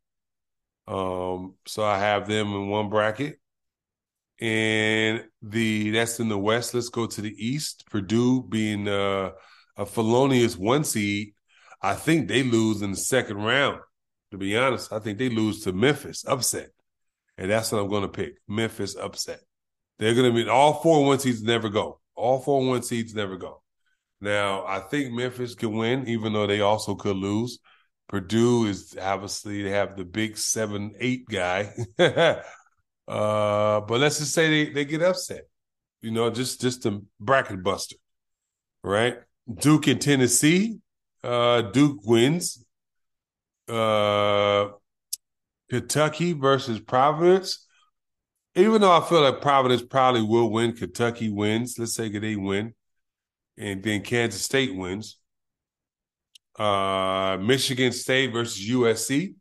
Um, 0.88 1.56
so 1.66 1.84
I 1.84 2.00
have 2.00 2.28
them 2.28 2.48
in 2.48 2.70
one 2.70 2.90
bracket. 2.90 3.40
And 4.40 5.24
the 5.44 5.92
that's 5.92 6.20
in 6.20 6.28
the 6.28 6.38
West. 6.38 6.74
Let's 6.74 6.90
go 6.90 7.06
to 7.06 7.22
the 7.22 7.34
East. 7.38 7.86
Purdue 7.90 8.42
being 8.44 8.88
uh, 8.88 9.32
a 9.78 9.86
felonious 9.86 10.58
one 10.58 10.84
seed. 10.84 11.34
I 11.82 11.94
think 11.94 12.28
they 12.28 12.44
lose 12.44 12.82
in 12.82 12.92
the 12.92 12.98
second 12.98 13.38
round. 13.38 13.80
To 14.32 14.38
be 14.38 14.58
honest, 14.58 14.92
I 14.92 15.00
think 15.00 15.20
they 15.20 15.30
lose 15.30 15.62
to 15.62 15.74
Memphis 15.74 16.26
upset, 16.26 16.70
and 17.38 17.52
that's 17.52 17.72
what 17.72 17.82
I'm 17.82 17.90
going 17.90 18.04
to 18.04 18.08
pick. 18.08 18.36
Memphis 18.48 18.96
upset. 18.96 19.42
They're 20.00 20.16
going 20.16 20.34
to 20.34 20.44
be 20.44 20.50
all 20.50 20.74
four 20.82 21.06
one 21.06 21.20
seeds 21.20 21.44
never 21.44 21.70
go. 21.70 22.00
All 22.16 22.40
four 22.40 22.66
one 22.66 22.82
seeds 22.82 23.14
never 23.14 23.38
go. 23.38 23.62
Now, 24.22 24.66
I 24.66 24.80
think 24.80 25.14
Memphis 25.14 25.54
can 25.54 25.76
win, 25.76 26.08
even 26.08 26.34
though 26.34 26.48
they 26.48 26.62
also 26.62 26.96
could 26.96 27.18
lose. 27.18 27.60
Purdue 28.12 28.66
is 28.66 28.96
obviously 29.02 29.64
they 29.64 29.72
have 29.72 29.96
the 29.96 30.06
big 30.06 30.38
seven 30.38 30.94
eight 31.00 31.28
guy, 31.28 31.74
uh, 32.00 32.42
but 33.08 34.00
let's 34.00 34.20
just 34.20 34.34
say 34.34 34.66
they, 34.66 34.72
they 34.72 34.86
get 34.86 35.02
upset. 35.02 35.48
You 36.02 36.12
know, 36.12 36.30
just 36.30 36.62
just 36.62 36.86
a 36.86 37.02
bracket 37.20 37.64
buster, 37.64 37.96
right? 38.84 39.18
Duke 39.52 39.88
and 39.88 40.02
Tennessee. 40.02 40.78
Uh, 41.24 41.62
Duke 41.62 42.00
wins. 42.04 42.64
Uh, 43.68 44.70
Kentucky 45.70 46.34
versus 46.34 46.80
Providence 46.80 47.66
even 48.56 48.82
though 48.82 48.92
I 48.92 49.02
feel 49.02 49.22
like 49.22 49.42
Providence 49.42 49.82
probably 49.82 50.22
will 50.22 50.52
win, 50.52 50.74
Kentucky 50.74 51.30
wins. 51.30 51.80
Let's 51.80 51.94
say 51.94 52.10
they 52.10 52.36
win, 52.36 52.74
and 53.58 53.82
then 53.82 54.02
Kansas 54.02 54.42
State 54.42 54.76
wins. 54.76 55.18
Uh, 56.62 57.38
Michigan 57.38 57.92
State 57.92 58.32
versus 58.32 58.70
USC. 58.70 59.34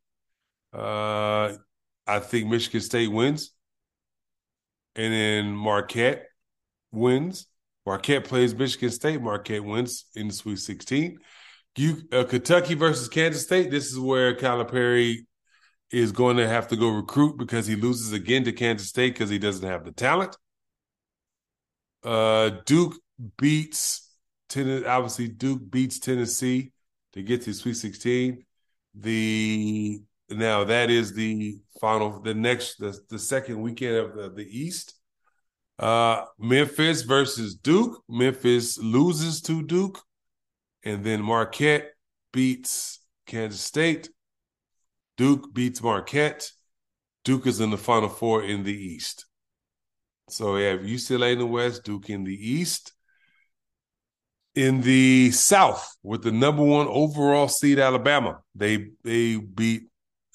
Uh, 0.73 1.53
I 2.07 2.19
think 2.19 2.49
Michigan 2.49 2.81
State 2.81 3.09
wins, 3.13 3.53
and 4.97 5.13
then 5.13 5.53
Marquette 5.55 6.29
wins. 6.93 7.47
Marquette 7.85 8.25
plays 8.25 8.55
Michigan 8.55 8.89
State. 8.89 9.21
Marquette 9.21 9.63
wins 9.63 10.07
in 10.15 10.29
the 10.29 10.33
Sweet 10.33 10.61
16. 10.61 11.19
You, 11.77 11.99
uh, 12.11 12.25
Kentucky 12.25 12.73
versus 12.73 13.11
Kansas 13.11 13.43
State. 13.43 13.71
This 13.71 13.93
is 13.93 13.99
where 13.99 14.35
Calipari 14.35 15.27
is 15.93 16.13
going 16.13 16.39
to 16.39 16.49
have 16.49 16.69
to 16.69 16.77
go 16.77 16.89
recruit 16.89 17.37
because 17.37 17.67
he 17.67 17.77
loses 17.77 18.15
again 18.15 18.45
to 18.45 18.53
Kansas 18.53 18.89
State 18.89 19.13
because 19.13 19.29
he 19.29 19.39
doesn't 19.39 19.69
have 19.69 19.85
the 19.85 19.93
talent. 19.93 20.39
Uh, 22.03 22.49
Duke 22.65 22.95
beats 23.37 24.09
Tennessee. 24.49 24.87
Obviously, 24.87 25.29
Duke 25.29 25.71
beats 25.71 25.99
Tennessee 25.99 26.73
to 27.13 27.23
get 27.23 27.43
to 27.43 27.53
Sweet 27.53 27.75
16. 27.75 28.45
The 28.95 30.03
now 30.31 30.65
that 30.65 30.91
is 30.91 31.13
the 31.13 31.59
final, 31.81 32.21
the 32.21 32.35
next, 32.35 32.77
the, 32.79 32.97
the 33.09 33.19
second 33.19 33.61
weekend 33.61 33.97
of 33.97 34.15
the, 34.15 34.31
the 34.31 34.47
East. 34.47 34.95
Uh, 35.79 36.25
Memphis 36.39 37.03
versus 37.03 37.55
Duke. 37.55 38.03
Memphis 38.09 38.79
loses 38.79 39.41
to 39.43 39.63
Duke, 39.63 40.01
and 40.85 41.03
then 41.03 41.23
Marquette 41.23 41.93
beats 42.33 43.01
Kansas 43.27 43.61
State. 43.61 44.11
Duke 45.17 45.53
beats 45.53 45.83
Marquette. 45.83 46.51
Duke 47.25 47.47
is 47.47 47.61
in 47.61 47.71
the 47.71 47.79
Final 47.79 48.09
Four 48.09 48.45
in 48.45 48.63
the 48.63 48.75
East. 48.75 49.27
So 50.29 50.55
we 50.55 50.63
have 50.63 50.81
UCLA 50.81 51.33
in 51.33 51.39
the 51.39 51.47
West, 51.47 51.85
Duke 51.85 52.09
in 52.09 52.25
the 52.25 52.35
East. 52.35 52.93
In 54.55 54.81
the 54.83 55.31
South, 55.31 55.97
with 56.03 56.23
the 56.23 56.33
number 56.33 56.65
one 56.65 56.89
overall 56.89 57.49
seed 57.49 57.79
Alabama, 57.79 58.41
they 58.55 58.91
they 59.05 59.37
beat 59.37 59.85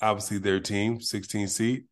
obviously 0.02 0.38
their 0.38 0.60
team, 0.60 1.02
16 1.02 1.48
seed. 1.48 1.86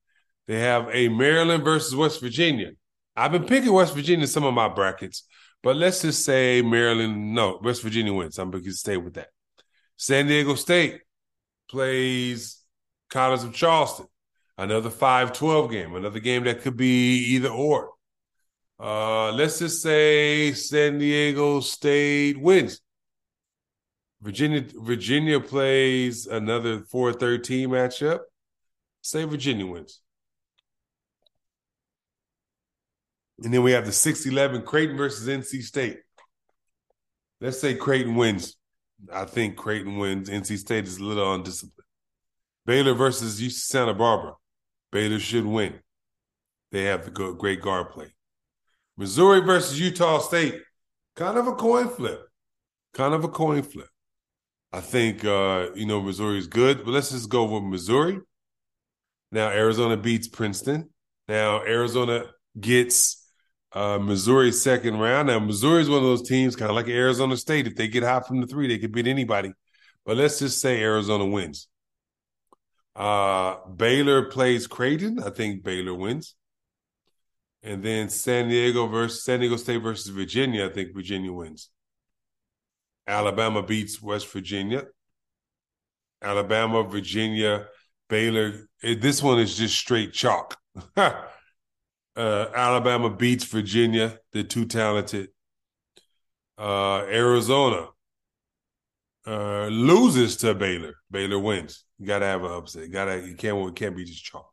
They 0.47 0.59
have 0.59 0.87
a 0.91 1.09
Maryland 1.09 1.63
versus 1.63 1.95
West 1.95 2.21
Virginia. 2.21 2.71
I've 3.15 3.31
been 3.31 3.45
picking 3.45 3.73
West 3.73 3.93
Virginia 3.93 4.23
in 4.23 4.29
some 4.29 4.43
of 4.45 4.53
my 4.53 4.69
brackets, 4.69 5.27
but 5.61 5.75
let's 5.75 6.01
just 6.01 6.23
say 6.25 6.61
Maryland. 6.61 7.33
No, 7.33 7.59
West 7.61 7.81
Virginia 7.81 8.13
wins. 8.13 8.37
I'm 8.39 8.51
going 8.51 8.63
to 8.63 8.71
stay 8.71 8.97
with 8.97 9.15
that. 9.15 9.29
San 9.97 10.27
Diego 10.27 10.55
State 10.55 11.01
plays 11.69 12.63
College 13.09 13.43
of 13.43 13.53
Charleston. 13.53 14.07
Another 14.57 14.89
5-12 14.89 15.71
game, 15.71 15.95
another 15.95 16.19
game 16.19 16.43
that 16.43 16.61
could 16.61 16.77
be 16.77 17.17
either 17.35 17.49
or. 17.49 17.91
Uh, 18.83 19.31
let's 19.31 19.59
just 19.59 19.81
say 19.81 20.51
San 20.51 20.97
Diego 20.97 21.61
State 21.61 22.37
wins. 22.37 22.81
Virginia 24.21 24.65
Virginia 24.75 25.39
plays 25.39 26.27
another 26.27 26.79
4-13 26.79 27.67
matchup. 27.67 28.19
Say 29.01 29.23
Virginia 29.23 29.65
wins. 29.65 30.01
And 33.41 33.53
then 33.53 33.63
we 33.63 33.71
have 33.71 33.85
the 33.85 33.91
6-11 33.91 34.65
Creighton 34.65 34.97
versus 34.97 35.29
NC 35.29 35.63
State. 35.63 35.99
Let's 37.39 37.61
say 37.61 37.75
Creighton 37.75 38.15
wins. 38.15 38.57
I 39.11 39.23
think 39.23 39.55
Creighton 39.55 39.97
wins. 39.97 40.29
NC 40.29 40.57
State 40.57 40.87
is 40.87 40.97
a 40.97 41.03
little 41.03 41.33
undisciplined. 41.33 41.87
Baylor 42.65 42.95
versus 42.95 43.39
UC 43.39 43.51
Santa 43.51 43.93
Barbara. 43.93 44.33
Baylor 44.91 45.19
should 45.19 45.45
win. 45.45 45.79
They 46.73 46.83
have 46.83 47.05
the 47.05 47.11
great 47.11 47.61
guard 47.61 47.91
play. 47.91 48.13
Missouri 48.97 49.41
versus 49.41 49.79
Utah 49.79 50.19
State. 50.19 50.61
Kind 51.15 51.37
of 51.37 51.47
a 51.47 51.53
coin 51.53 51.89
flip. 51.89 52.27
Kind 52.93 53.13
of 53.13 53.23
a 53.23 53.29
coin 53.29 53.63
flip. 53.63 53.87
I 54.71 54.81
think 54.81 55.23
uh, 55.23 55.67
you 55.75 55.85
know 55.85 56.01
Missouri 56.01 56.39
is 56.39 56.47
good, 56.47 56.83
but 56.83 56.91
let's 56.91 57.11
just 57.11 57.29
go 57.29 57.45
with 57.45 57.63
Missouri. 57.63 58.19
Now 59.31 59.49
Arizona 59.49 59.97
beats 59.97 60.27
Princeton. 60.27 60.89
Now 61.27 61.61
Arizona 61.61 62.25
gets 62.59 63.27
uh, 63.71 63.99
Missouri 63.99 64.51
second 64.51 64.97
round. 64.97 65.27
Now 65.27 65.39
Missouri 65.39 65.81
is 65.81 65.89
one 65.89 65.99
of 65.99 66.03
those 66.03 66.27
teams, 66.27 66.55
kind 66.55 66.69
of 66.69 66.75
like 66.75 66.87
Arizona 66.87 67.37
State. 67.37 67.67
If 67.67 67.75
they 67.75 67.87
get 67.87 68.03
hot 68.03 68.27
from 68.27 68.41
the 68.41 68.47
three, 68.47 68.67
they 68.67 68.79
could 68.79 68.91
beat 68.91 69.07
anybody. 69.07 69.51
But 70.05 70.17
let's 70.17 70.39
just 70.39 70.59
say 70.59 70.81
Arizona 70.81 71.25
wins. 71.25 71.67
Uh, 72.95 73.55
Baylor 73.75 74.25
plays 74.25 74.67
Creighton. 74.67 75.21
I 75.23 75.29
think 75.29 75.63
Baylor 75.63 75.93
wins. 75.93 76.35
And 77.63 77.81
then 77.81 78.09
San 78.09 78.49
Diego 78.49 78.87
versus 78.87 79.23
San 79.23 79.39
Diego 79.39 79.55
State 79.55 79.81
versus 79.81 80.07
Virginia. 80.07 80.65
I 80.65 80.69
think 80.69 80.93
Virginia 80.93 81.31
wins. 81.31 81.69
Alabama 83.07 83.63
beats 83.63 84.01
West 84.01 84.31
Virginia. 84.31 84.83
Alabama, 86.21 86.83
Virginia, 86.83 87.67
Baylor. 88.09 88.67
This 88.81 89.23
one 89.23 89.39
is 89.39 89.57
just 89.57 89.77
straight 89.77 90.13
chalk. 90.13 90.57
uh, 90.97 91.21
Alabama 92.15 93.09
beats 93.09 93.45
Virginia. 93.45 94.19
They're 94.31 94.43
too 94.43 94.65
talented. 94.65 95.29
Uh, 96.57 96.99
Arizona 97.07 97.87
uh, 99.25 99.67
loses 99.67 100.37
to 100.37 100.53
Baylor. 100.53 100.95
Baylor 101.11 101.39
wins. 101.39 101.85
You 101.97 102.07
gotta 102.07 102.25
have 102.25 102.43
an 102.43 102.51
upset. 102.51 102.83
You 102.83 102.89
gotta 102.89 103.25
you 103.25 103.35
can't 103.35 103.75
can't 103.75 103.95
be 103.95 104.05
just 104.05 104.23
chalk. 104.23 104.51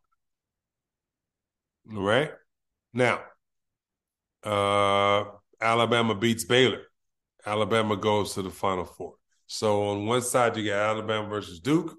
All 1.93 2.01
right. 2.01 2.31
Now, 2.93 3.21
uh, 4.43 5.25
Alabama 5.61 6.15
beats 6.15 6.43
Baylor. 6.43 6.81
Alabama 7.45 7.95
goes 7.95 8.33
to 8.33 8.41
the 8.41 8.49
Final 8.49 8.85
Four. 8.85 9.15
So 9.47 9.89
on 9.89 10.05
one 10.05 10.21
side 10.21 10.55
you 10.57 10.69
got 10.69 10.91
Alabama 10.91 11.27
versus 11.27 11.59
Duke, 11.59 11.95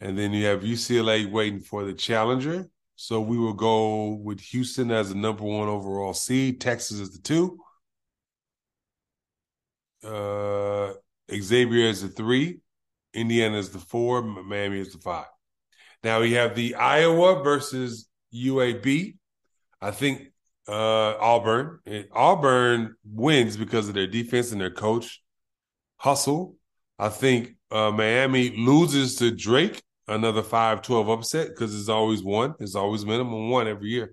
and 0.00 0.18
then 0.18 0.32
you 0.32 0.46
have 0.46 0.62
UCLA 0.62 1.30
waiting 1.30 1.60
for 1.60 1.84
the 1.84 1.94
challenger. 1.94 2.66
So 2.96 3.20
we 3.20 3.38
will 3.38 3.52
go 3.52 4.14
with 4.14 4.40
Houston 4.40 4.90
as 4.90 5.10
the 5.10 5.14
number 5.14 5.44
one 5.44 5.68
overall 5.68 6.14
seed. 6.14 6.60
Texas 6.60 6.98
is 6.98 7.12
the 7.12 7.22
two. 7.22 7.58
Uh, 10.02 10.94
Xavier 11.32 11.86
is 11.86 12.02
the 12.02 12.08
three. 12.08 12.60
Indiana 13.12 13.58
is 13.58 13.70
the 13.70 13.78
four. 13.78 14.22
Miami 14.22 14.80
is 14.80 14.92
the 14.92 14.98
five. 14.98 15.26
Now 16.02 16.20
we 16.20 16.32
have 16.32 16.54
the 16.54 16.74
Iowa 16.74 17.42
versus 17.42 18.08
UAB. 18.34 19.16
I 19.86 19.92
think 19.92 20.32
uh, 20.66 21.16
Auburn. 21.20 21.78
Auburn 22.12 22.96
wins 23.04 23.56
because 23.56 23.86
of 23.86 23.94
their 23.94 24.08
defense 24.08 24.50
and 24.50 24.60
their 24.60 24.72
coach 24.72 25.22
hustle. 25.96 26.56
I 26.98 27.08
think 27.08 27.54
uh, 27.70 27.92
Miami 27.92 28.50
loses 28.50 29.14
to 29.16 29.30
Drake, 29.30 29.80
another 30.08 30.42
5-12 30.42 31.12
upset 31.12 31.48
because 31.50 31.78
it's 31.78 31.88
always 31.88 32.24
one. 32.24 32.54
It's 32.58 32.74
always 32.74 33.06
minimum 33.06 33.48
one 33.48 33.68
every 33.68 33.90
year. 33.90 34.12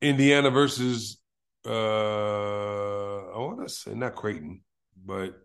Indiana 0.00 0.50
versus 0.50 1.18
uh, 1.64 1.70
I 1.70 3.38
want 3.38 3.60
to 3.60 3.72
say 3.72 3.94
not 3.94 4.16
Creighton, 4.16 4.62
but 5.06 5.36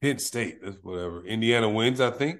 Penn 0.00 0.20
State. 0.20 0.62
That's 0.62 0.76
whatever. 0.80 1.26
Indiana 1.26 1.68
wins, 1.68 2.00
I 2.00 2.12
think. 2.12 2.38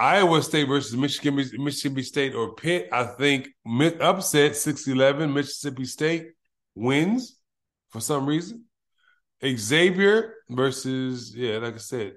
Iowa 0.00 0.42
State 0.42 0.66
versus 0.66 0.96
Michigan, 0.96 1.36
Mississippi 1.36 2.02
State 2.02 2.34
or 2.34 2.54
Pitt, 2.54 2.88
I 2.90 3.04
think 3.04 3.50
upset 4.00 4.52
6-11. 4.52 5.32
Mississippi 5.32 5.84
State 5.84 6.28
wins 6.74 7.38
for 7.90 8.00
some 8.00 8.24
reason. 8.24 8.64
Xavier 9.44 10.36
versus 10.48 11.34
yeah, 11.34 11.58
like 11.58 11.74
I 11.74 11.78
said, 11.78 12.14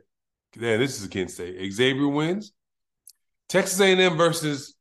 yeah, 0.58 0.78
this 0.78 1.02
is 1.02 1.08
Kent 1.08 1.32
State. 1.32 1.72
Xavier 1.72 2.08
wins. 2.08 2.54
Texas 3.50 3.80
A&M 3.80 4.18
versus 4.18 4.76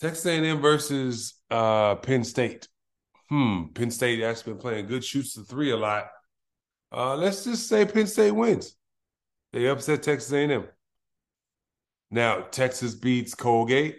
Texas 0.00 0.26
A&M 0.26 0.60
versus 0.60 1.34
uh, 1.50 1.94
Penn 1.96 2.24
State. 2.24 2.68
Hmm, 3.28 3.64
Penn 3.74 3.90
State 3.90 4.22
actually 4.22 4.52
been 4.52 4.60
playing 4.60 4.86
good 4.86 5.04
shoots 5.04 5.34
to 5.34 5.42
three 5.42 5.70
a 5.70 5.76
lot. 5.76 6.08
Uh, 6.92 7.16
let's 7.16 7.44
just 7.44 7.68
say 7.68 7.84
Penn 7.84 8.06
State 8.06 8.30
wins. 8.32 8.76
They 9.52 9.66
upset 9.66 10.02
Texas 10.02 10.32
A&M. 10.32 10.66
Now 12.10 12.42
Texas 12.50 12.94
beats 12.94 13.34
Colgate. 13.34 13.98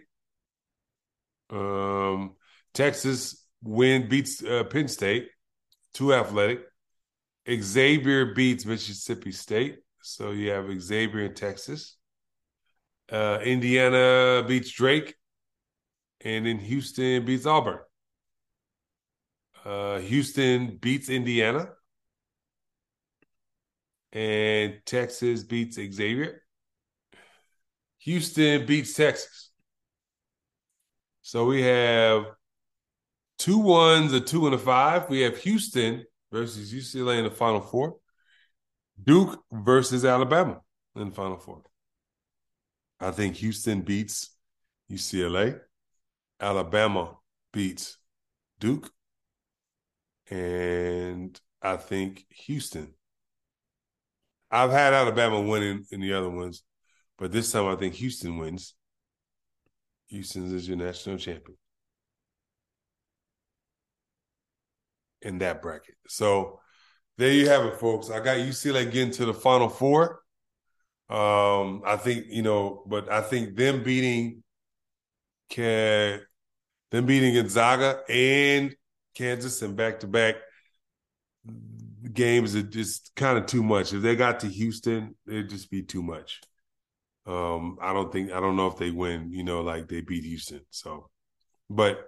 Um, 1.50 2.36
Texas 2.74 3.46
win 3.64 4.08
beats 4.08 4.44
uh, 4.44 4.64
Penn 4.64 4.88
State, 4.88 5.30
too 5.94 6.14
athletic. 6.14 6.62
Xavier 7.50 8.34
beats 8.34 8.66
Mississippi 8.66 9.32
State, 9.32 9.80
so 10.02 10.32
you 10.32 10.52
have 10.52 10.70
Xavier 10.80 11.22
in 11.22 11.34
Texas. 11.34 11.98
Uh, 13.12 13.40
Indiana 13.44 14.44
beats 14.48 14.70
Drake, 14.72 15.16
and 16.22 16.46
then 16.46 16.60
Houston 16.60 17.26
beats 17.26 17.48
Auburn. 17.48 17.80
Uh, 19.66 19.98
Houston 20.00 20.78
beats 20.80 21.10
Indiana, 21.10 21.70
and 24.14 24.80
Texas 24.86 25.44
beats 25.44 25.76
Xavier. 25.76 26.44
Houston 28.00 28.66
beats 28.66 28.94
Texas. 28.94 29.52
So 31.22 31.46
we 31.46 31.62
have 31.62 32.26
two 33.38 33.60
ones, 33.60 34.14
a 34.14 34.20
two, 34.20 34.46
and 34.46 34.56
a 34.56 34.58
five. 34.58 35.10
We 35.10 35.22
have 35.22 35.38
Houston 35.40 36.06
versus 36.32 36.74
UCLA 36.74 37.20
in 37.20 37.26
the 37.26 37.32
Final 37.32 37.62
Four. 37.62 37.98
Duke 39.02 39.42
versus 39.52 40.06
Alabama 40.06 40.62
in 40.96 41.10
the 41.10 41.16
Final 41.16 41.38
Four. 41.38 41.62
I 43.00 43.12
think 43.12 43.36
Houston 43.38 43.82
beats 43.82 44.36
UCLA. 44.92 45.60
Alabama 46.40 47.18
beats 47.54 47.98
Duke. 48.60 48.92
And 50.30 51.40
I 51.62 51.76
think 51.78 52.26
Houston. 52.30 52.94
I've 54.52 54.72
had 54.72 54.94
Alabama 54.94 55.42
winning 55.42 55.86
in 55.92 56.02
the 56.02 56.14
other 56.14 56.30
ones. 56.30 56.64
But 57.20 57.32
this 57.34 57.52
time 57.52 57.68
I 57.68 57.76
think 57.76 57.96
Houston 57.96 58.38
wins. 58.38 58.74
Houston 60.08 60.56
is 60.56 60.68
your 60.68 60.78
national 60.78 61.18
champion. 61.18 61.58
In 65.22 65.40
that 65.40 65.62
bracket. 65.62 65.96
So 66.08 66.62
there 67.18 67.34
you 67.34 67.50
have 67.50 67.66
it, 67.66 67.76
folks. 67.76 68.10
I 68.10 68.22
got 68.22 68.38
UCLA 68.38 68.90
getting 68.90 69.12
to 69.12 69.26
the 69.26 69.34
final 69.34 69.68
four. 69.68 70.22
Um, 71.10 71.82
I 71.86 71.98
think, 71.98 72.28
you 72.30 72.42
know, 72.42 72.84
but 72.88 73.12
I 73.12 73.22
think 73.22 73.58
them 73.58 73.84
beating 73.84 74.44
can 75.50 76.22
them 76.92 77.06
beating 77.06 77.34
Gonzaga 77.34 78.02
and 78.08 78.74
Kansas 79.16 79.62
and 79.62 79.76
back 79.76 80.00
to 80.02 80.08
back 80.08 80.36
games 82.14 82.56
are 82.56 82.64
just 82.64 83.12
kind 83.16 83.38
of 83.38 83.46
too 83.46 83.64
much. 83.64 83.94
If 83.94 84.02
they 84.02 84.16
got 84.16 84.40
to 84.42 84.48
Houston, 84.48 85.16
it'd 85.28 85.50
just 85.50 85.70
be 85.70 85.84
too 85.84 86.04
much. 86.04 86.42
Um, 87.26 87.78
I 87.82 87.94
don't 87.94 88.12
think 88.12 88.32
I 88.32 88.40
don't 88.40 88.56
know 88.56 88.68
if 88.68 88.78
they 88.78 88.92
win, 88.92 89.32
you 89.32 89.44
know, 89.44 89.62
like 89.62 89.88
they 89.88 90.02
beat 90.02 90.24
Houston. 90.26 90.62
So, 90.70 91.10
but 91.70 92.06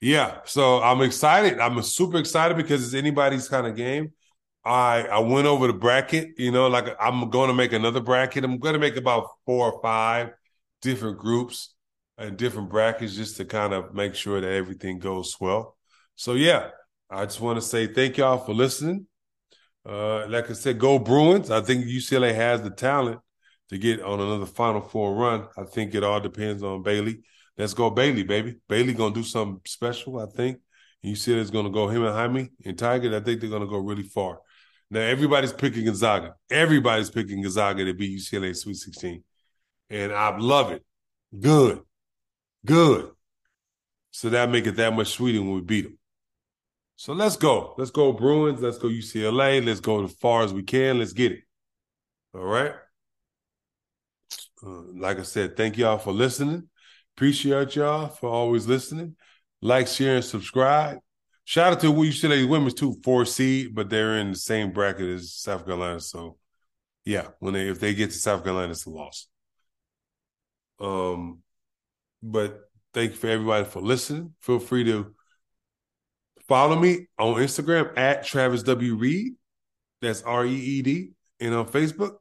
yeah, 0.00 0.38
so 0.44 0.82
I'm 0.82 1.00
excited. 1.02 1.60
I'm 1.60 1.80
super 1.82 2.18
excited 2.18 2.56
because 2.56 2.84
it's 2.84 2.94
anybody's 2.94 3.48
kind 3.48 3.66
of 3.66 3.76
game. 3.76 4.12
I 4.64 5.06
I 5.10 5.18
went 5.20 5.46
over 5.46 5.66
the 5.66 5.72
bracket, 5.72 6.38
you 6.38 6.50
know, 6.52 6.68
like 6.68 6.88
I'm 7.00 7.30
going 7.30 7.48
to 7.48 7.54
make 7.54 7.72
another 7.72 8.00
bracket. 8.00 8.44
I'm 8.44 8.58
going 8.58 8.74
to 8.74 8.80
make 8.80 8.96
about 8.96 9.26
four 9.46 9.72
or 9.72 9.82
five 9.82 10.30
different 10.80 11.18
groups 11.18 11.74
and 12.18 12.36
different 12.36 12.70
brackets 12.70 13.14
just 13.14 13.36
to 13.38 13.44
kind 13.44 13.72
of 13.72 13.94
make 13.94 14.14
sure 14.14 14.40
that 14.40 14.50
everything 14.52 14.98
goes 14.98 15.36
well. 15.40 15.76
So 16.16 16.34
yeah, 16.34 16.70
I 17.10 17.24
just 17.24 17.40
want 17.40 17.56
to 17.58 17.62
say 17.62 17.86
thank 17.86 18.16
y'all 18.18 18.38
for 18.38 18.54
listening. 18.54 19.06
Uh, 19.84 20.26
like 20.28 20.50
I 20.50 20.52
said, 20.54 20.78
go 20.78 20.98
Bruins. 20.98 21.50
I 21.50 21.60
think 21.60 21.86
UCLA 21.86 22.34
has 22.34 22.62
the 22.62 22.70
talent 22.70 23.20
to 23.72 23.78
get 23.78 24.02
on 24.02 24.20
another 24.20 24.46
Final 24.46 24.82
Four 24.82 25.14
run. 25.14 25.48
I 25.56 25.64
think 25.64 25.94
it 25.94 26.04
all 26.04 26.20
depends 26.20 26.62
on 26.62 26.82
Bailey. 26.82 27.22
Let's 27.56 27.74
go 27.74 27.90
Bailey, 27.90 28.22
baby. 28.22 28.56
Bailey 28.68 28.92
gonna 28.92 29.14
do 29.14 29.24
something 29.24 29.60
special. 29.64 30.20
I 30.20 30.26
think. 30.26 30.58
UCLA 31.04 31.40
it's 31.40 31.50
gonna 31.50 31.70
go 31.70 31.88
him 31.88 32.04
and 32.04 32.14
Jaime 32.14 32.50
and 32.64 32.76
Tyger. 32.76 33.12
I 33.12 33.24
think 33.24 33.40
they're 33.40 33.50
gonna 33.50 33.66
go 33.66 33.78
really 33.78 34.04
far. 34.04 34.38
Now 34.88 35.00
everybody's 35.00 35.52
picking 35.52 35.86
Gonzaga. 35.86 36.34
Everybody's 36.48 37.10
picking 37.10 37.42
Gonzaga 37.42 37.84
to 37.84 37.94
beat 37.94 38.16
UCLA 38.16 38.54
Sweet 38.54 38.76
16, 38.76 39.24
and 39.90 40.12
I 40.12 40.36
love 40.36 40.70
it. 40.70 40.84
Good, 41.40 41.80
good. 42.64 43.10
So 44.12 44.28
that 44.28 44.50
make 44.50 44.66
it 44.66 44.76
that 44.76 44.92
much 44.92 45.08
sweeter 45.08 45.40
when 45.40 45.54
we 45.54 45.60
beat 45.62 45.84
them. 45.84 45.98
So 46.96 47.14
let's 47.14 47.36
go. 47.36 47.74
Let's 47.78 47.90
go 47.90 48.12
Bruins. 48.12 48.60
Let's 48.60 48.78
go 48.78 48.88
UCLA. 48.88 49.64
Let's 49.64 49.80
go 49.80 50.04
as 50.04 50.12
far 50.12 50.44
as 50.44 50.52
we 50.52 50.62
can. 50.62 50.98
Let's 50.98 51.14
get 51.14 51.32
it. 51.32 51.40
All 52.34 52.44
right. 52.44 52.74
Uh, 54.64 54.82
like 54.94 55.18
I 55.18 55.22
said, 55.22 55.56
thank 55.56 55.76
y'all 55.76 55.98
for 55.98 56.12
listening. 56.12 56.68
Appreciate 57.16 57.76
y'all 57.76 58.08
for 58.08 58.30
always 58.30 58.66
listening. 58.66 59.16
Like, 59.60 59.88
share, 59.88 60.16
and 60.16 60.24
subscribe. 60.24 60.98
Shout 61.44 61.72
out 61.72 61.80
to 61.80 61.92
UCLA 61.92 62.48
women's 62.48 62.74
too, 62.74 62.96
four 63.02 63.24
seed, 63.24 63.74
but 63.74 63.90
they're 63.90 64.18
in 64.18 64.30
the 64.30 64.36
same 64.36 64.72
bracket 64.72 65.08
as 65.08 65.34
South 65.34 65.64
Carolina. 65.64 66.00
So 66.00 66.38
yeah, 67.04 67.28
when 67.40 67.54
they 67.54 67.68
if 67.68 67.80
they 67.80 67.94
get 67.94 68.10
to 68.10 68.16
South 68.16 68.44
Carolina, 68.44 68.70
it's 68.70 68.86
a 68.86 68.90
loss. 68.90 69.26
Um, 70.80 71.40
but 72.22 72.60
thank 72.94 73.12
you 73.12 73.16
for 73.16 73.28
everybody 73.28 73.64
for 73.64 73.80
listening. 73.80 74.34
Feel 74.40 74.60
free 74.60 74.84
to 74.84 75.14
follow 76.48 76.78
me 76.78 77.08
on 77.18 77.34
Instagram 77.34 77.96
at 77.96 78.24
Travis 78.24 78.62
W. 78.62 78.94
Reed. 78.94 79.32
That's 80.00 80.22
R 80.22 80.46
E 80.46 80.54
E 80.54 80.82
D. 80.82 81.10
And 81.40 81.54
on 81.54 81.66
Facebook, 81.66 82.16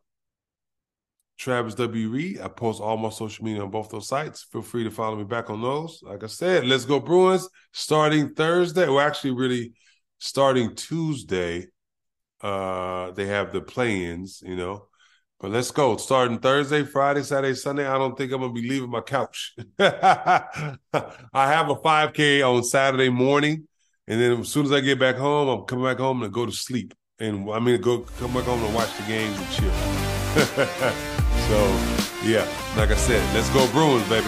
Travis 1.42 1.74
W. 1.74 2.10
Reed. 2.10 2.40
I 2.40 2.48
post 2.50 2.80
all 2.80 2.98
my 2.98 3.10
social 3.10 3.44
media 3.44 3.64
on 3.64 3.72
both 3.72 3.90
those 3.90 4.08
sites. 4.08 4.44
Feel 4.44 4.62
free 4.62 4.84
to 4.84 4.92
follow 4.92 5.16
me 5.16 5.24
back 5.24 5.50
on 5.50 5.60
those. 5.60 6.00
Like 6.04 6.24
I 6.24 6.28
said, 6.28 6.68
let's 6.68 6.86
go 6.86 7.00
Bruins 7.00 7.50
starting 7.74 8.36
Thursday. 8.36 8.88
Well, 8.88 9.00
actually, 9.00 9.32
really 9.32 9.74
starting 10.20 10.76
Tuesday. 10.76 11.66
Uh, 12.42 13.10
they 13.12 13.26
have 13.26 13.52
the 13.52 13.60
play-ins, 13.60 14.44
you 14.46 14.56
know. 14.56 14.86
But 15.40 15.50
let's 15.50 15.72
go. 15.72 15.98
Starting 15.98 16.38
Thursday, 16.38 16.84
Friday, 16.84 17.24
Saturday, 17.24 17.56
Sunday. 17.56 17.88
I 17.88 17.98
don't 17.98 18.16
think 18.16 18.32
I'm 18.32 18.42
gonna 18.42 18.54
be 18.54 18.70
leaving 18.70 18.92
my 18.92 19.02
couch. 19.02 19.56
I 19.80 20.78
have 21.34 21.72
a 21.72 21.76
5K 21.76 22.44
on 22.44 22.64
Saturday 22.64 23.10
morning, 23.10 23.68
and 24.08 24.22
then 24.22 24.42
as 24.42 24.50
soon 24.50 24.68
as 24.68 24.72
I 24.72 24.80
get 24.82 25.00
back 25.00 25.16
home, 25.16 25.48
I'm 25.48 25.66
coming 25.66 25.86
back 25.86 25.98
home 25.98 26.22
and 26.22 26.32
go 26.32 26.46
to 26.46 26.52
sleep. 26.52 26.94
And 27.22 27.52
I 27.52 27.60
mean, 27.60 27.80
go 27.80 28.00
come 28.18 28.34
back 28.34 28.46
home 28.46 28.64
and 28.64 28.74
watch 28.74 28.90
the 28.98 29.04
games 29.04 29.38
and 29.38 29.50
chill. 29.52 30.98
So, 31.52 31.58
yeah, 32.24 32.48
like 32.78 32.92
I 32.92 32.96
said, 32.96 33.22
let's 33.36 33.50
go 33.50 33.70
Bruins, 33.74 34.08
baby. 34.08 34.28